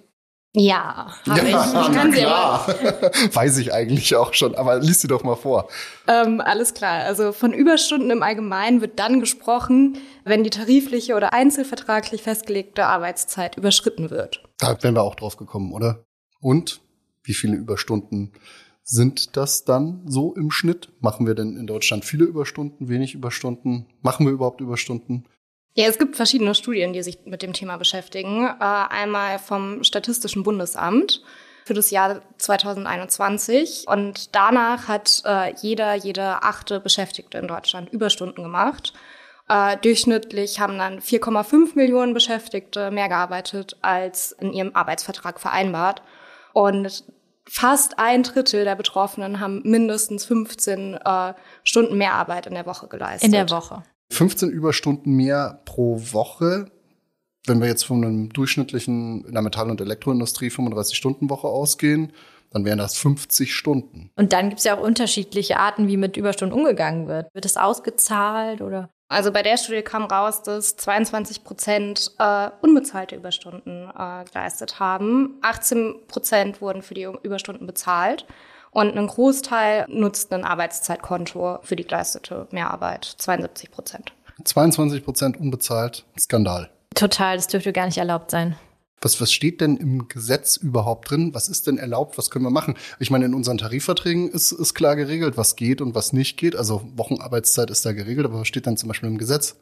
Ja, 0.57 1.13
habe 1.29 1.51
ja, 1.51 1.65
ich. 1.65 1.89
ich 1.89 1.95
kann 1.97 2.13
sie 2.13 2.25
aber. 2.25 2.67
Weiß 3.33 3.59
ich 3.59 3.75
eigentlich 3.75 4.15
auch 4.15 4.35
schon, 4.35 4.55
aber 4.55 4.79
lies 4.79 5.01
sie 5.01 5.09
doch 5.09 5.25
mal 5.25 5.35
vor. 5.35 5.69
Ähm, 6.07 6.41
alles 6.41 6.75
klar. 6.75 7.05
Also 7.05 7.33
von 7.33 7.53
Überstunden 7.53 8.11
im 8.13 8.23
Allgemeinen 8.23 8.81
wird 8.81 9.01
dann 9.01 9.19
gesprochen, 9.19 9.99
wenn 10.25 10.45
die 10.45 10.51
tarifliche 10.51 11.17
oder 11.17 11.33
einzelvertraglich 11.33 12.23
festgelegte 12.23 12.87
Arbeitszeit 12.87 13.57
überschritten 13.57 14.11
wird. 14.11 14.45
Da 14.59 14.81
wären 14.81 14.95
wir 14.95 15.03
auch 15.03 15.17
drauf 15.17 15.37
gekommen, 15.37 15.73
oder? 15.73 16.05
Und 16.41 16.81
wie 17.25 17.35
viele 17.35 17.57
Überstunden 17.57 18.33
sind 18.85 19.37
das 19.37 19.65
dann 19.65 20.03
so 20.07 20.35
im 20.37 20.53
Schnitt? 20.53 20.93
Machen 21.01 21.27
wir 21.27 21.35
denn 21.35 21.57
in 21.57 21.67
Deutschland 21.67 22.05
viele 22.05 22.27
Überstunden, 22.27 22.89
wenig 22.89 23.15
Überstunden? 23.15 23.87
Machen 24.03 24.25
wir 24.27 24.33
überhaupt 24.33 24.61
Überstunden? 24.61 25.25
Ja, 25.75 25.87
es 25.89 25.99
gibt 25.99 26.15
verschiedene 26.15 26.55
Studien, 26.55 26.93
die 26.93 27.03
sich 27.03 27.19
mit 27.25 27.43
dem 27.43 27.53
Thema 27.53 27.77
beschäftigen. 27.77 28.47
Äh, 28.47 28.55
einmal 28.61 29.41
vom 29.41 29.83
Statistischen 29.83 30.45
Bundesamt 30.45 31.21
für 31.65 31.75
das 31.75 31.91
Jahr 31.91 32.23
2021. 32.39 33.87
Und 33.89 34.35
danach 34.37 34.87
hat 34.87 35.23
äh, 35.25 35.53
jeder, 35.61 35.95
jede 35.95 36.43
achte 36.43 36.79
Beschäftigte 36.79 37.39
in 37.39 37.49
Deutschland 37.49 37.93
Überstunden 37.93 38.45
gemacht. 38.45 38.93
Äh, 39.49 39.77
durchschnittlich 39.79 40.61
haben 40.61 40.79
dann 40.79 41.01
4,5 41.01 41.75
Millionen 41.75 42.15
Beschäftigte 42.15 42.93
mehr 42.93 43.09
gearbeitet 43.09 43.77
als 43.83 44.31
in 44.31 44.53
ihrem 44.53 44.77
Arbeitsvertrag 44.77 45.41
vereinbart. 45.41 46.03
Und 46.53 47.05
fast 47.47 47.99
ein 47.99 48.23
Drittel 48.23 48.65
der 48.65 48.77
Betroffenen 48.77 49.41
haben 49.41 49.61
mindestens 49.65 50.25
15 50.25 50.95
äh, 50.95 51.35
Stunden 51.65 51.99
mehr 51.99 52.15
Arbeit 52.15 52.47
in 52.47 52.55
der 52.55 52.65
Woche 52.65 52.87
geleistet. 52.87 53.27
In 53.27 53.33
der 53.33 53.51
Woche. 53.51 53.83
15 54.15 54.51
Überstunden 54.51 55.15
mehr 55.15 55.61
pro 55.65 56.01
Woche. 56.13 56.67
Wenn 57.47 57.61
wir 57.61 57.69
jetzt 57.69 57.85
von 57.85 58.05
einem 58.05 58.33
durchschnittlichen 58.33 59.25
in 59.27 59.33
der 59.33 59.43
Metall- 59.43 59.71
und 59.71 59.81
Elektroindustrie 59.81 60.49
35-Stunden-Woche 60.49 61.47
ausgehen, 61.47 62.13
dann 62.51 62.65
wären 62.65 62.79
das 62.79 62.97
50 62.97 63.53
Stunden. 63.53 64.11
Und 64.17 64.33
dann 64.33 64.49
gibt 64.49 64.61
es 64.61 64.65
ja 64.65 64.77
auch 64.79 64.83
unterschiedliche 64.83 65.59
Arten, 65.59 65.89
wie 65.89 65.97
mit 65.97 66.17
Überstunden 66.17 66.57
umgegangen 66.57 67.09
wird. 67.09 67.29
Wird 67.35 67.45
es 67.45 67.57
ausgezahlt 67.57 68.61
oder? 68.63 68.91
Also 69.09 69.33
bei 69.33 69.43
der 69.43 69.59
Studie 69.59 69.83
kam 69.83 70.05
raus, 70.05 70.43
dass 70.43 70.77
22 70.77 71.45
Prozent 71.45 72.13
äh, 72.19 72.49
unbezahlte 72.63 73.17
Überstunden 73.17 73.91
äh, 73.91 74.25
geleistet 74.25 74.81
haben. 74.81 75.39
18 75.43 76.07
Prozent 76.09 76.61
wurden 76.61 76.83
für 76.83 76.95
die 76.95 77.09
Überstunden 77.23 77.67
bezahlt. 77.67 78.27
Und 78.75 78.99
ein 78.99 79.07
Großteil 79.07 79.87
nutzt 79.89 80.33
ein 80.33 80.45
Arbeitszeitkonto 80.45 81.61
für 81.63 81.77
die 81.77 81.85
geleistete 81.85 82.49
Mehrarbeit, 82.51 83.05
72 83.05 83.71
Prozent. 83.71 84.13
22 84.43 85.05
Prozent 85.05 85.37
unbezahlt, 85.39 86.05
Skandal. 86.19 86.71
Total, 86.95 87.37
das 87.37 87.47
dürfte 87.47 87.73
gar 87.73 87.87
nicht 87.87 87.99
erlaubt 87.99 88.33
sein. 88.33 88.57
Was, 89.01 89.21
was 89.21 89.33
steht 89.33 89.61
denn 89.61 89.77
im 89.77 90.09
Gesetz 90.09 90.57
überhaupt 90.57 91.11
drin? 91.11 91.35
Was 91.35 91.49
ist 91.49 91.69
denn 91.69 91.79
erlaubt? 91.79 92.19
Was 92.19 92.31
können 92.31 92.45
wir 92.45 92.51
machen? 92.51 92.75
Ich 92.99 93.13
meine, 93.13 93.27
in 93.27 93.35
unseren 93.35 93.59
Tarifverträgen 93.59 94.29
ist, 94.31 94.51
ist 94.51 94.75
klar 94.75 94.97
geregelt, 94.97 95.37
was 95.37 95.55
geht 95.55 95.81
und 95.81 95.95
was 95.95 96.13
nicht 96.13 96.37
geht. 96.37 96.57
Also 96.57 96.83
Wochenarbeitszeit 96.97 97.71
ist 97.71 97.87
da 97.87 97.93
geregelt, 97.93 98.27
aber 98.27 98.41
was 98.41 98.49
steht 98.49 98.67
dann 98.67 98.77
zum 98.77 98.89
Beispiel 98.89 99.09
im 99.09 99.19
Gesetz? 99.19 99.57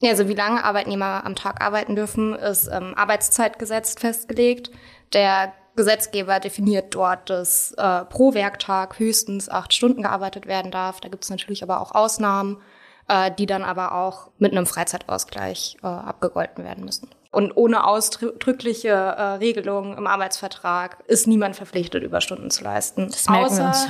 Ja, 0.00 0.10
also 0.10 0.28
wie 0.28 0.34
lange 0.34 0.64
Arbeitnehmer 0.64 1.26
am 1.26 1.34
Tag 1.34 1.60
arbeiten 1.60 1.94
dürfen, 1.96 2.34
ist 2.34 2.68
im 2.68 2.94
Arbeitszeitgesetz 2.94 3.96
festgelegt. 3.98 4.70
Der 5.12 5.52
Gesetzgeber 5.78 6.40
definiert 6.40 6.92
dort, 6.92 7.30
dass 7.30 7.72
äh, 7.78 8.04
pro 8.04 8.34
Werktag 8.34 8.98
höchstens 8.98 9.48
acht 9.48 9.72
Stunden 9.72 10.02
gearbeitet 10.02 10.46
werden 10.46 10.72
darf. 10.72 11.00
Da 11.00 11.08
gibt 11.08 11.22
es 11.22 11.30
natürlich 11.30 11.62
aber 11.62 11.80
auch 11.80 11.94
Ausnahmen, 11.94 12.60
äh, 13.06 13.30
die 13.30 13.46
dann 13.46 13.62
aber 13.62 13.94
auch 13.94 14.28
mit 14.38 14.50
einem 14.50 14.66
Freizeitausgleich 14.66 15.76
äh, 15.84 15.86
abgegolten 15.86 16.64
werden 16.64 16.84
müssen. 16.84 17.08
Und 17.30 17.56
ohne 17.56 17.86
ausdrückliche 17.86 18.88
äh, 18.88 19.22
Regelung 19.34 19.96
im 19.96 20.08
Arbeitsvertrag 20.08 20.98
ist 21.06 21.28
niemand 21.28 21.54
verpflichtet, 21.54 22.02
Überstunden 22.02 22.50
zu 22.50 22.64
leisten. 22.64 23.06
Das 23.06 23.28
merken 23.28 23.56
wir 23.56 23.66
uns. 23.66 23.86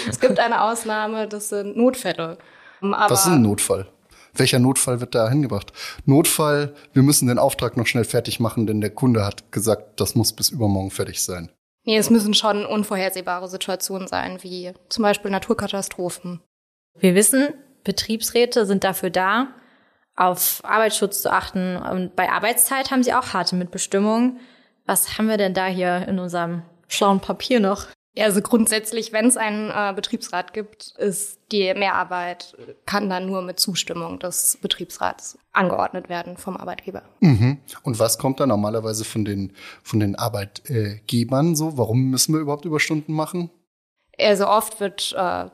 es 0.10 0.20
gibt 0.20 0.38
eine 0.38 0.62
Ausnahme, 0.62 1.26
das 1.26 1.48
sind 1.48 1.74
Notfälle. 1.74 2.36
Aber 2.82 3.10
Was 3.10 3.24
ist 3.24 3.32
ein 3.32 3.42
Notfall? 3.42 3.86
Welcher 4.34 4.58
Notfall 4.58 5.00
wird 5.00 5.14
da 5.14 5.28
hingebracht? 5.28 5.72
Notfall, 6.04 6.74
wir 6.92 7.02
müssen 7.02 7.28
den 7.28 7.38
Auftrag 7.38 7.76
noch 7.76 7.86
schnell 7.86 8.04
fertig 8.04 8.40
machen, 8.40 8.66
denn 8.66 8.80
der 8.80 8.90
Kunde 8.90 9.24
hat 9.24 9.52
gesagt, 9.52 10.00
das 10.00 10.14
muss 10.14 10.32
bis 10.32 10.50
übermorgen 10.50 10.90
fertig 10.90 11.22
sein. 11.22 11.50
Nee, 11.84 11.96
es 11.96 12.10
müssen 12.10 12.34
schon 12.34 12.66
unvorhersehbare 12.66 13.48
Situationen 13.48 14.08
sein, 14.08 14.38
wie 14.42 14.72
zum 14.88 15.02
Beispiel 15.02 15.30
Naturkatastrophen. 15.30 16.40
Wir 16.98 17.14
wissen, 17.14 17.54
Betriebsräte 17.84 18.66
sind 18.66 18.84
dafür 18.84 19.10
da, 19.10 19.48
auf 20.14 20.60
Arbeitsschutz 20.64 21.22
zu 21.22 21.32
achten. 21.32 21.76
Und 21.76 22.16
bei 22.16 22.30
Arbeitszeit 22.30 22.90
haben 22.90 23.02
sie 23.02 23.14
auch 23.14 23.32
harte 23.32 23.56
Mitbestimmungen. 23.56 24.40
Was 24.84 25.16
haben 25.16 25.28
wir 25.28 25.36
denn 25.36 25.54
da 25.54 25.66
hier 25.66 26.06
in 26.08 26.18
unserem 26.18 26.62
schlauen 26.88 27.20
Papier 27.20 27.60
noch? 27.60 27.86
Also 28.18 28.42
grundsätzlich, 28.42 29.12
wenn 29.12 29.26
es 29.26 29.36
einen 29.36 29.70
äh, 29.70 29.92
Betriebsrat 29.94 30.52
gibt, 30.52 30.94
ist 30.98 31.38
die 31.52 31.72
Mehrarbeit 31.74 32.56
kann 32.84 33.08
dann 33.08 33.26
nur 33.26 33.42
mit 33.42 33.58
Zustimmung 33.58 34.18
des 34.18 34.58
Betriebsrats 34.60 35.38
angeordnet 35.52 36.08
werden 36.08 36.36
vom 36.36 36.56
Arbeitgeber. 36.56 37.02
Mhm. 37.20 37.58
Und 37.82 37.98
was 37.98 38.18
kommt 38.18 38.40
da 38.40 38.46
normalerweise 38.46 39.04
von 39.04 39.24
den 39.24 39.52
von 39.82 40.00
den 40.00 40.16
Arbeitgebern 40.16 41.56
so? 41.56 41.78
Warum 41.78 42.10
müssen 42.10 42.34
wir 42.34 42.40
überhaupt 42.40 42.64
Überstunden 42.64 43.14
machen? 43.14 43.50
Also 44.18 44.48
oft 44.48 44.80
wird 44.80 45.14
äh, 45.16 45.46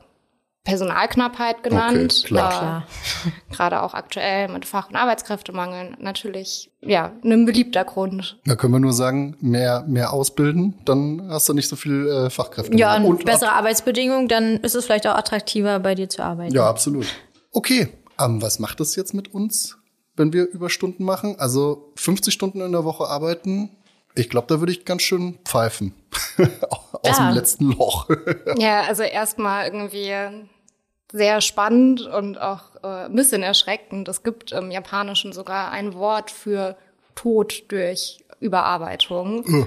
Personalknappheit 0.65 1.63
genannt. 1.63 2.23
Okay, 2.23 2.27
klar. 2.27 2.87
Äh, 3.25 3.53
gerade 3.55 3.81
auch 3.81 3.93
aktuell 3.93 4.49
mit 4.49 4.65
Fach- 4.65 4.89
und 4.89 4.95
Arbeitskräftemangel 4.95 5.95
natürlich 5.99 6.71
ja 6.81 7.13
ein 7.23 7.45
beliebter 7.45 7.85
Grund. 7.85 8.37
Da 8.45 8.55
können 8.55 8.73
wir 8.73 8.79
nur 8.79 8.93
sagen, 8.93 9.37
mehr 9.39 9.85
mehr 9.87 10.11
ausbilden, 10.11 10.73
dann 10.83 11.29
hast 11.29 11.47
du 11.47 11.53
nicht 11.53 11.69
so 11.69 11.75
viel 11.75 12.07
äh, 12.07 12.29
Fachkräfte. 12.29 12.75
Ja, 12.75 12.97
und, 12.97 13.05
und 13.05 13.25
bessere 13.25 13.53
Arbeitsbedingungen, 13.53 14.27
dann 14.27 14.57
ist 14.57 14.75
es 14.75 14.85
vielleicht 14.85 15.07
auch 15.07 15.15
attraktiver 15.15 15.79
bei 15.79 15.95
dir 15.95 16.09
zu 16.09 16.23
arbeiten. 16.23 16.53
Ja, 16.53 16.67
absolut. 16.67 17.05
Okay, 17.51 17.87
ähm, 18.19 18.41
was 18.41 18.59
macht 18.59 18.79
das 18.79 18.95
jetzt 18.95 19.13
mit 19.13 19.33
uns, 19.33 19.77
wenn 20.15 20.33
wir 20.33 20.49
Überstunden 20.49 21.05
machen? 21.05 21.35
Also 21.37 21.93
50 21.95 22.33
Stunden 22.33 22.61
in 22.61 22.71
der 22.71 22.83
Woche 22.83 23.05
arbeiten, 23.05 23.69
ich 24.15 24.29
glaube, 24.29 24.47
da 24.47 24.59
würde 24.59 24.71
ich 24.71 24.85
ganz 24.85 25.01
schön 25.03 25.37
pfeifen. 25.43 25.93
Aus 27.03 27.17
ja. 27.17 27.27
dem 27.27 27.35
letzten 27.35 27.71
Loch. 27.71 28.09
ja, 28.57 28.81
also 28.81 29.03
erstmal 29.03 29.65
irgendwie 29.65 30.13
sehr 31.15 31.39
spannend 31.39 32.01
und 32.01 32.37
auch 32.41 32.75
äh, 32.83 33.05
ein 33.05 33.15
bisschen 33.15 33.41
erschreckend. 33.41 34.09
Es 34.09 34.21
gibt 34.21 34.51
im 34.51 34.69
Japanischen 34.69 35.31
sogar 35.31 35.71
ein 35.71 35.93
Wort 35.93 36.29
für 36.29 36.75
Tod 37.15 37.63
durch 37.69 38.25
Überarbeitung. 38.41 39.45
Uh, 39.47 39.65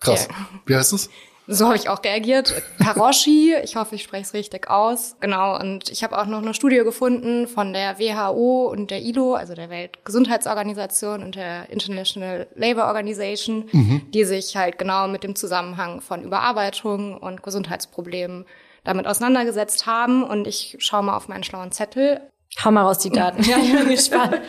krass. 0.00 0.28
Ja. 0.30 0.36
Wie 0.64 0.76
heißt 0.76 0.92
es? 0.92 1.10
So 1.48 1.66
habe 1.66 1.76
ich 1.76 1.88
auch 1.88 2.02
reagiert. 2.02 2.54
Karoshi, 2.78 3.54
ich 3.62 3.76
hoffe, 3.76 3.96
ich 3.96 4.02
spreche 4.02 4.22
es 4.22 4.34
richtig 4.34 4.68
aus. 4.68 5.16
Genau, 5.20 5.58
und 5.58 5.90
ich 5.90 6.02
habe 6.04 6.18
auch 6.18 6.26
noch 6.26 6.42
eine 6.42 6.54
Studie 6.54 6.78
gefunden 6.78 7.46
von 7.46 7.72
der 7.72 7.98
WHO 7.98 8.68
und 8.68 8.90
der 8.90 9.02
ILO, 9.02 9.34
also 9.34 9.54
der 9.54 9.70
Weltgesundheitsorganisation 9.70 11.22
und 11.22 11.34
der 11.34 11.70
International 11.70 12.46
Labour 12.54 12.86
Organization, 12.86 13.68
mhm. 13.72 14.02
die 14.12 14.24
sich 14.24 14.56
halt 14.56 14.78
genau 14.78 15.06
mit 15.08 15.22
dem 15.22 15.36
Zusammenhang 15.36 16.00
von 16.00 16.22
Überarbeitung 16.22 17.16
und 17.16 17.42
Gesundheitsproblemen 17.42 18.44
damit 18.86 19.06
auseinandergesetzt 19.06 19.86
haben. 19.86 20.24
Und 20.24 20.46
ich 20.46 20.76
schaue 20.78 21.02
mal 21.02 21.16
auf 21.16 21.28
meinen 21.28 21.44
schlauen 21.44 21.72
Zettel. 21.72 22.20
Hau 22.64 22.70
mal 22.70 22.82
raus 22.82 22.98
die 22.98 23.10
Daten. 23.10 23.42
ja, 23.42 23.58
ich 23.58 23.72
bin 23.72 23.88
gespannt. 23.90 24.40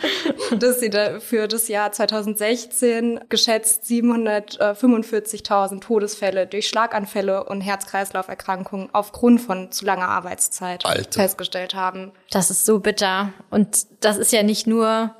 dass 0.58 0.80
sie 0.80 0.88
da 0.88 1.20
für 1.20 1.46
das 1.46 1.68
Jahr 1.68 1.92
2016 1.92 3.20
geschätzt 3.28 3.84
745.000 3.84 5.80
Todesfälle 5.80 6.46
durch 6.46 6.68
Schlaganfälle 6.68 7.44
und 7.44 7.60
Herz-Kreislauf-Erkrankungen 7.60 8.88
aufgrund 8.92 9.42
von 9.42 9.70
zu 9.72 9.84
langer 9.84 10.08
Arbeitszeit 10.08 10.86
Alter. 10.86 11.20
festgestellt 11.20 11.74
haben. 11.74 12.12
Das 12.30 12.50
ist 12.50 12.64
so 12.64 12.78
bitter. 12.78 13.34
Und 13.50 13.86
das 14.00 14.16
ist 14.16 14.32
ja 14.32 14.42
nicht 14.42 14.66
nur 14.66 15.14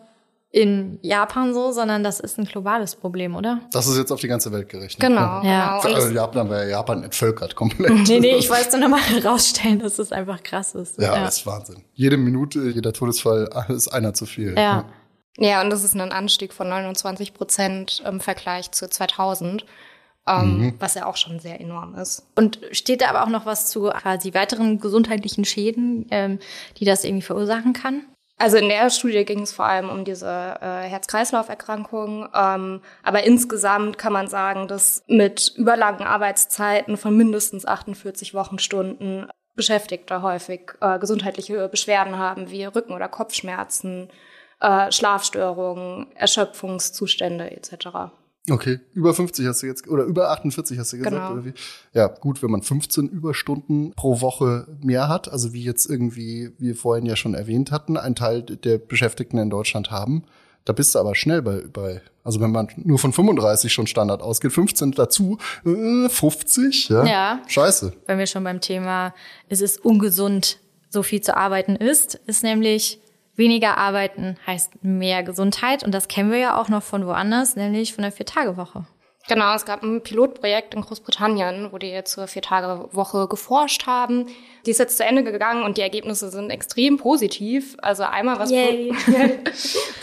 in 0.50 0.98
Japan 1.02 1.52
so, 1.52 1.72
sondern 1.72 2.02
das 2.02 2.20
ist 2.20 2.38
ein 2.38 2.46
globales 2.46 2.96
Problem, 2.96 3.37
oder? 3.37 3.61
Das 3.70 3.87
ist 3.87 3.98
jetzt 3.98 4.11
auf 4.11 4.20
die 4.20 4.28
ganze 4.28 4.50
Welt 4.50 4.68
gerechnet. 4.68 5.00
Genau. 5.00 5.42
Ja. 5.42 5.78
genau. 5.82 5.94
Also 5.94 6.08
Japan 6.08 6.48
wäre 6.48 6.70
Japan 6.70 7.04
entvölkert 7.04 7.54
komplett. 7.54 7.90
nee, 8.08 8.20
nee, 8.20 8.34
ich 8.38 8.48
wollte 8.48 8.68
es 8.68 8.72
nur 8.72 8.80
nochmal 8.80 9.02
herausstellen, 9.02 9.78
dass 9.78 9.98
es 9.98 10.11
einfach 10.11 10.42
krass 10.42 10.74
ist. 10.74 10.98
Ja, 10.98 11.14
ja, 11.14 11.24
das 11.24 11.38
ist 11.38 11.46
Wahnsinn. 11.46 11.84
Jede 11.92 12.16
Minute, 12.16 12.70
jeder 12.70 12.92
Todesfall 12.94 13.50
ist 13.68 13.88
einer 13.88 14.14
zu 14.14 14.24
viel. 14.24 14.54
Ja. 14.56 14.87
Ja, 15.40 15.62
und 15.62 15.70
das 15.70 15.84
ist 15.84 15.94
ein 15.94 16.12
Anstieg 16.12 16.52
von 16.52 16.68
29 16.68 17.32
Prozent 17.32 18.02
im 18.04 18.18
Vergleich 18.18 18.72
zu 18.72 18.88
2000. 18.88 19.64
Ähm, 20.26 20.58
mhm. 20.58 20.74
was 20.78 20.92
ja 20.92 21.06
auch 21.06 21.16
schon 21.16 21.40
sehr 21.40 21.58
enorm 21.58 21.94
ist. 21.94 22.26
Und 22.34 22.61
steht 22.72 23.00
da 23.00 23.08
aber 23.08 23.22
auch 23.22 23.30
noch 23.30 23.46
was 23.46 23.70
zu 23.70 23.84
quasi 23.88 24.34
weiteren 24.34 24.78
gesundheitlichen 24.78 25.46
Schäden, 25.46 26.06
ähm, 26.11 26.38
die 26.76 26.84
das 26.84 27.04
irgendwie 27.04 27.24
verursachen 27.24 27.72
kann? 27.72 28.02
Also 28.40 28.57
in 28.57 28.68
der 28.68 28.88
Studie 28.90 29.24
ging 29.24 29.40
es 29.40 29.53
vor 29.53 29.64
allem 29.66 29.90
um 29.90 30.05
diese 30.05 30.29
äh, 30.29 30.83
Herz-Kreislauf-Erkrankungen. 30.88 32.29
Ähm, 32.33 32.81
aber 33.03 33.24
insgesamt 33.24 33.98
kann 33.98 34.12
man 34.12 34.29
sagen, 34.29 34.68
dass 34.68 35.03
mit 35.09 35.53
überlangen 35.57 36.07
Arbeitszeiten 36.07 36.96
von 36.96 37.16
mindestens 37.16 37.66
48 37.66 38.35
Wochenstunden 38.35 39.29
Beschäftigte 39.57 40.22
häufig 40.22 40.72
äh, 40.81 41.01
gesundheitliche 41.01 41.68
Beschwerden 41.68 42.16
haben, 42.16 42.48
wie 42.53 42.64
Rücken- 42.64 42.92
oder 42.92 43.09
Kopfschmerzen, 43.09 44.09
äh, 44.61 44.92
Schlafstörungen, 44.92 46.12
Erschöpfungszustände 46.14 47.51
etc. 47.51 48.12
Okay, 48.50 48.80
über 48.94 49.14
50 49.14 49.46
hast 49.46 49.62
du 49.62 49.66
jetzt, 49.66 49.88
oder 49.88 50.04
über 50.04 50.30
48 50.30 50.78
hast 50.78 50.92
du 50.92 50.98
gesagt, 50.98 51.14
genau. 51.14 51.32
oder 51.32 51.44
wie? 51.44 51.52
Ja, 51.92 52.06
gut, 52.08 52.42
wenn 52.42 52.50
man 52.50 52.62
15 52.62 53.08
Überstunden 53.08 53.92
pro 53.94 54.20
Woche 54.20 54.66
mehr 54.82 55.08
hat, 55.08 55.30
also 55.30 55.52
wie 55.52 55.62
jetzt 55.62 55.87
irgendwie, 55.87 56.50
wie 56.58 56.68
wir 56.68 56.76
vorhin 56.76 57.06
ja 57.06 57.16
schon 57.16 57.34
erwähnt 57.34 57.70
hatten, 57.70 57.96
ein 57.96 58.14
Teil 58.14 58.42
der 58.42 58.78
Beschäftigten 58.78 59.38
in 59.38 59.50
Deutschland 59.50 59.90
haben, 59.90 60.24
da 60.64 60.72
bist 60.72 60.94
du 60.94 60.98
aber 60.98 61.14
schnell 61.14 61.40
bei, 61.40 61.62
bei 61.72 62.02
also 62.24 62.40
wenn 62.40 62.52
man 62.52 62.68
nur 62.76 62.98
von 62.98 63.12
35 63.12 63.72
schon 63.72 63.87
Standard 63.87 64.20
ausgeht, 64.20 64.52
15 64.52 64.92
dazu, 64.92 65.38
äh, 65.64 66.11
50, 66.11 66.90
ja? 66.90 67.06
Ja. 67.06 67.42
Scheiße. 67.46 67.94
Wenn 68.06 68.18
wir 68.18 68.26
schon 68.26 68.44
beim 68.44 68.61
Thema, 68.61 69.14
es 69.48 69.62
ist 69.62 69.82
ungesund, 69.82 70.58
so 70.90 71.02
viel 71.02 71.22
zu 71.22 71.37
arbeiten 71.37 71.76
ist, 71.76 72.16
ist 72.26 72.42
nämlich 72.42 73.00
Weniger 73.38 73.79
arbeiten 73.79 74.37
heißt 74.46 74.83
mehr 74.83 75.22
Gesundheit 75.22 75.85
und 75.85 75.92
das 75.92 76.09
kennen 76.09 76.33
wir 76.33 76.38
ja 76.38 76.61
auch 76.61 76.68
noch 76.68 76.83
von 76.83 77.07
woanders, 77.07 77.55
nämlich 77.55 77.94
von 77.94 78.03
der 78.03 78.11
Vier-Tage-Woche. 78.11 78.85
Genau, 79.29 79.55
es 79.55 79.64
gab 79.66 79.83
ein 79.83 80.03
Pilotprojekt 80.03 80.74
in 80.74 80.81
Großbritannien, 80.81 81.68
wo 81.70 81.79
die 81.79 82.03
zur 82.05 82.27
Vier-Tage-Woche 82.27 83.29
geforscht 83.29 83.87
haben. 83.87 84.27
Die 84.66 84.70
ist 84.70 84.79
jetzt 84.79 84.96
zu 84.96 85.05
Ende 85.05 85.22
gegangen 85.22 85.62
und 85.62 85.77
die 85.77 85.83
Ergebnisse 85.83 86.31
sind 86.31 86.51
extrem 86.51 86.96
positiv. 86.96 87.77
Also 87.81 88.05
einmal 88.05 88.38
was 88.38 88.51
Pro 88.51 89.53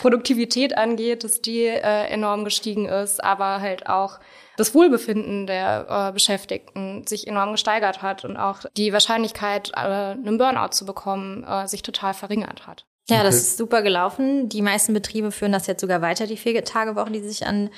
Produktivität 0.00 0.78
angeht, 0.78 1.24
dass 1.24 1.42
die 1.42 1.64
äh, 1.64 2.06
enorm 2.06 2.44
gestiegen 2.44 2.86
ist, 2.86 3.22
aber 3.22 3.60
halt 3.60 3.88
auch 3.88 4.18
das 4.56 4.74
Wohlbefinden 4.74 5.46
der 5.46 6.08
äh, 6.08 6.12
Beschäftigten 6.12 7.06
sich 7.06 7.26
enorm 7.26 7.52
gesteigert 7.52 8.00
hat 8.00 8.24
und 8.24 8.36
auch 8.36 8.60
die 8.76 8.92
Wahrscheinlichkeit, 8.92 9.72
äh, 9.74 9.80
einen 9.80 10.38
Burnout 10.38 10.70
zu 10.70 10.86
bekommen, 10.86 11.44
äh, 11.44 11.66
sich 11.66 11.82
total 11.82 12.14
verringert 12.14 12.66
hat. 12.66 12.86
Ja, 13.08 13.22
das 13.22 13.36
ist 13.36 13.56
super 13.56 13.82
gelaufen. 13.82 14.48
Die 14.48 14.62
meisten 14.62 14.92
Betriebe 14.92 15.30
führen 15.30 15.52
das 15.52 15.68
jetzt 15.68 15.80
sogar 15.80 16.02
weiter, 16.02 16.26
die 16.26 16.36
vier 16.36 16.64
Tage 16.64 16.96
Woche, 16.96 17.12
die 17.12 17.20
sich 17.20 17.46
an, 17.46 17.70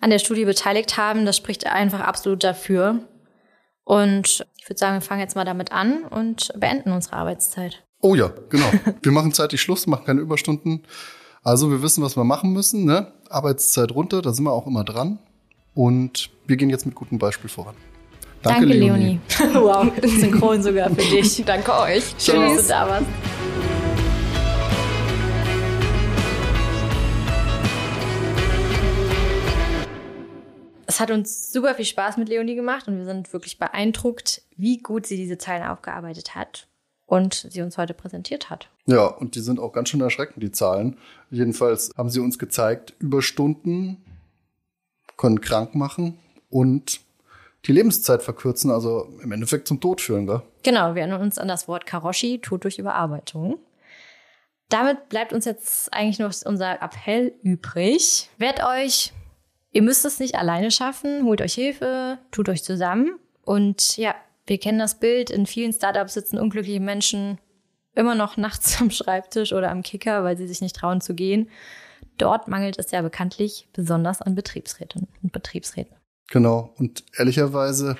an 0.00 0.10
der 0.10 0.18
Studie 0.18 0.44
beteiligt 0.44 0.96
haben. 0.96 1.24
Das 1.24 1.36
spricht 1.36 1.66
einfach 1.66 2.00
absolut 2.00 2.42
dafür. 2.42 2.98
Und 3.84 4.44
ich 4.58 4.68
würde 4.68 4.78
sagen, 4.78 4.94
wir 4.94 5.00
fangen 5.00 5.20
jetzt 5.20 5.36
mal 5.36 5.44
damit 5.44 5.70
an 5.70 6.04
und 6.04 6.52
beenden 6.56 6.92
unsere 6.92 7.16
Arbeitszeit. 7.16 7.82
Oh 8.00 8.16
ja, 8.16 8.32
genau. 8.48 8.66
Wir 9.02 9.12
machen 9.12 9.32
zeitlich 9.32 9.60
Schluss, 9.60 9.86
machen 9.86 10.04
keine 10.04 10.20
Überstunden. 10.20 10.82
Also 11.44 11.70
wir 11.70 11.82
wissen, 11.82 12.02
was 12.04 12.16
wir 12.16 12.24
machen 12.24 12.52
müssen. 12.52 12.84
Ne? 12.84 13.12
Arbeitszeit 13.28 13.92
runter, 13.92 14.22
da 14.22 14.32
sind 14.32 14.44
wir 14.44 14.52
auch 14.52 14.66
immer 14.66 14.84
dran. 14.84 15.18
Und 15.74 16.30
wir 16.46 16.56
gehen 16.56 16.70
jetzt 16.70 16.86
mit 16.86 16.94
gutem 16.94 17.18
Beispiel 17.18 17.50
voran. 17.50 17.74
Danke, 18.42 18.60
Danke 18.60 18.74
Leonie. 18.74 19.20
Leonie. 19.38 19.54
wow, 19.54 19.92
synchron 20.02 20.62
sogar 20.62 20.90
für 20.90 20.96
dich. 20.96 21.44
Danke 21.46 21.72
euch. 21.72 22.14
Schön, 22.18 22.40
dass 22.42 22.62
du 22.62 22.68
da 22.68 22.88
warst. 22.88 23.06
Hat 31.02 31.10
uns 31.10 31.52
super 31.52 31.74
viel 31.74 31.84
Spaß 31.84 32.16
mit 32.16 32.28
Leonie 32.28 32.54
gemacht 32.54 32.88
und 32.88 32.96
wir 32.96 33.04
sind 33.04 33.32
wirklich 33.32 33.58
beeindruckt, 33.58 34.42
wie 34.56 34.78
gut 34.78 35.04
sie 35.04 35.16
diese 35.16 35.36
Zeilen 35.36 35.64
aufgearbeitet 35.64 36.34
hat 36.34 36.68
und 37.06 37.46
sie 37.50 37.60
uns 37.60 37.76
heute 37.76 37.92
präsentiert 37.92 38.48
hat. 38.48 38.68
Ja, 38.86 39.06
und 39.06 39.34
die 39.34 39.40
sind 39.40 39.60
auch 39.60 39.72
ganz 39.72 39.90
schön 39.90 40.00
erschreckend, 40.00 40.42
die 40.42 40.52
Zahlen. 40.52 40.96
Jedenfalls 41.30 41.90
haben 41.96 42.08
sie 42.08 42.20
uns 42.20 42.38
gezeigt, 42.38 42.94
Überstunden 43.00 44.02
können 45.16 45.40
krank 45.40 45.74
machen 45.74 46.18
und 46.48 47.00
die 47.66 47.72
Lebenszeit 47.72 48.22
verkürzen, 48.22 48.70
also 48.70 49.08
im 49.22 49.30
Endeffekt 49.30 49.68
zum 49.68 49.80
Tod 49.80 50.00
führen, 50.00 50.26
gell? 50.26 50.42
Genau, 50.62 50.94
wir 50.94 51.02
erinnern 51.02 51.22
uns 51.22 51.38
an 51.38 51.48
das 51.48 51.68
Wort 51.68 51.86
Karoshi, 51.86 52.38
Tod 52.38 52.64
durch 52.64 52.78
Überarbeitung. 52.78 53.58
Damit 54.68 55.08
bleibt 55.10 55.32
uns 55.32 55.44
jetzt 55.44 55.92
eigentlich 55.92 56.18
noch 56.18 56.32
unser 56.44 56.80
Appell 56.80 57.34
übrig. 57.42 58.30
Wehrt 58.38 58.64
euch, 58.64 59.12
ihr 59.72 59.82
müsst 59.82 60.04
es 60.04 60.20
nicht 60.20 60.36
alleine 60.36 60.70
schaffen, 60.70 61.24
holt 61.24 61.40
euch 61.40 61.54
Hilfe, 61.54 62.18
tut 62.30 62.48
euch 62.48 62.62
zusammen. 62.62 63.18
Und 63.44 63.96
ja, 63.96 64.14
wir 64.46 64.58
kennen 64.58 64.78
das 64.78 64.98
Bild, 65.00 65.30
in 65.30 65.46
vielen 65.46 65.72
Startups 65.72 66.14
sitzen 66.14 66.38
unglückliche 66.38 66.80
Menschen 66.80 67.38
immer 67.94 68.14
noch 68.14 68.36
nachts 68.36 68.76
am 68.80 68.90
Schreibtisch 68.90 69.52
oder 69.52 69.70
am 69.70 69.82
Kicker, 69.82 70.24
weil 70.24 70.36
sie 70.36 70.46
sich 70.46 70.60
nicht 70.60 70.76
trauen 70.76 71.00
zu 71.00 71.14
gehen. 71.14 71.48
Dort 72.18 72.48
mangelt 72.48 72.78
es 72.78 72.90
ja 72.90 73.02
bekanntlich 73.02 73.68
besonders 73.72 74.22
an 74.22 74.34
Betriebsräten 74.34 75.08
und 75.22 75.32
Betriebsräten. 75.32 75.96
Genau. 76.28 76.72
Und 76.78 77.04
ehrlicherweise 77.16 77.96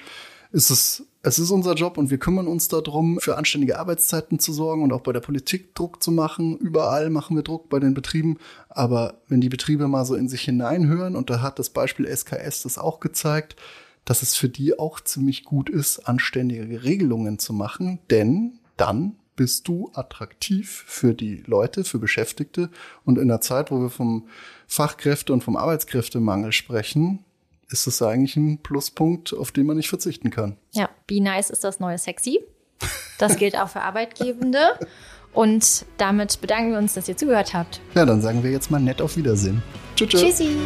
ist 0.52 0.70
es, 0.70 1.06
es 1.24 1.38
ist 1.38 1.52
unser 1.52 1.74
Job 1.74 1.98
und 1.98 2.10
wir 2.10 2.18
kümmern 2.18 2.48
uns 2.48 2.66
darum, 2.66 3.18
für 3.20 3.36
anständige 3.36 3.78
Arbeitszeiten 3.78 4.40
zu 4.40 4.52
sorgen 4.52 4.82
und 4.82 4.92
auch 4.92 5.02
bei 5.02 5.12
der 5.12 5.20
Politik 5.20 5.72
Druck 5.76 6.02
zu 6.02 6.10
machen. 6.10 6.58
Überall 6.58 7.10
machen 7.10 7.36
wir 7.36 7.44
Druck 7.44 7.68
bei 7.68 7.78
den 7.78 7.94
Betrieben. 7.94 8.38
Aber 8.68 9.20
wenn 9.28 9.40
die 9.40 9.48
Betriebe 9.48 9.86
mal 9.86 10.04
so 10.04 10.16
in 10.16 10.28
sich 10.28 10.42
hineinhören, 10.42 11.14
und 11.14 11.30
da 11.30 11.40
hat 11.40 11.60
das 11.60 11.70
Beispiel 11.70 12.06
SKS 12.06 12.64
das 12.64 12.76
auch 12.76 12.98
gezeigt, 12.98 13.54
dass 14.04 14.22
es 14.22 14.34
für 14.34 14.48
die 14.48 14.78
auch 14.80 15.00
ziemlich 15.00 15.44
gut 15.44 15.70
ist, 15.70 16.00
anständige 16.08 16.82
Regelungen 16.82 17.38
zu 17.38 17.52
machen, 17.52 18.00
denn 18.10 18.58
dann 18.76 19.14
bist 19.36 19.68
du 19.68 19.90
attraktiv 19.94 20.84
für 20.88 21.14
die 21.14 21.44
Leute, 21.46 21.84
für 21.84 22.00
Beschäftigte. 22.00 22.68
Und 23.04 23.18
in 23.18 23.28
der 23.28 23.40
Zeit, 23.40 23.70
wo 23.70 23.80
wir 23.80 23.90
vom 23.90 24.26
Fachkräfte- 24.66 25.32
und 25.32 25.44
vom 25.44 25.56
Arbeitskräftemangel 25.56 26.50
sprechen, 26.50 27.24
ist 27.72 27.86
es 27.86 28.02
eigentlich 28.02 28.36
ein 28.36 28.58
Pluspunkt, 28.62 29.32
auf 29.34 29.52
den 29.52 29.66
man 29.66 29.76
nicht 29.76 29.88
verzichten 29.88 30.30
kann. 30.30 30.56
Ja, 30.72 30.88
Be 31.06 31.20
Nice 31.20 31.50
ist 31.50 31.64
das 31.64 31.80
neue 31.80 31.98
Sexy. 31.98 32.40
Das 33.18 33.36
gilt 33.36 33.56
auch 33.56 33.68
für 33.68 33.80
Arbeitgebende. 33.80 34.58
Und 35.32 35.86
damit 35.96 36.40
bedanken 36.40 36.72
wir 36.72 36.78
uns, 36.78 36.94
dass 36.94 37.08
ihr 37.08 37.16
zugehört 37.16 37.54
habt. 37.54 37.80
Ja, 37.94 38.04
dann 38.04 38.20
sagen 38.20 38.42
wir 38.42 38.50
jetzt 38.50 38.70
mal 38.70 38.80
nett 38.80 39.00
auf 39.00 39.16
Wiedersehen. 39.16 39.62
Tschüss. 39.96 40.10
Tschüssi. 40.10 40.56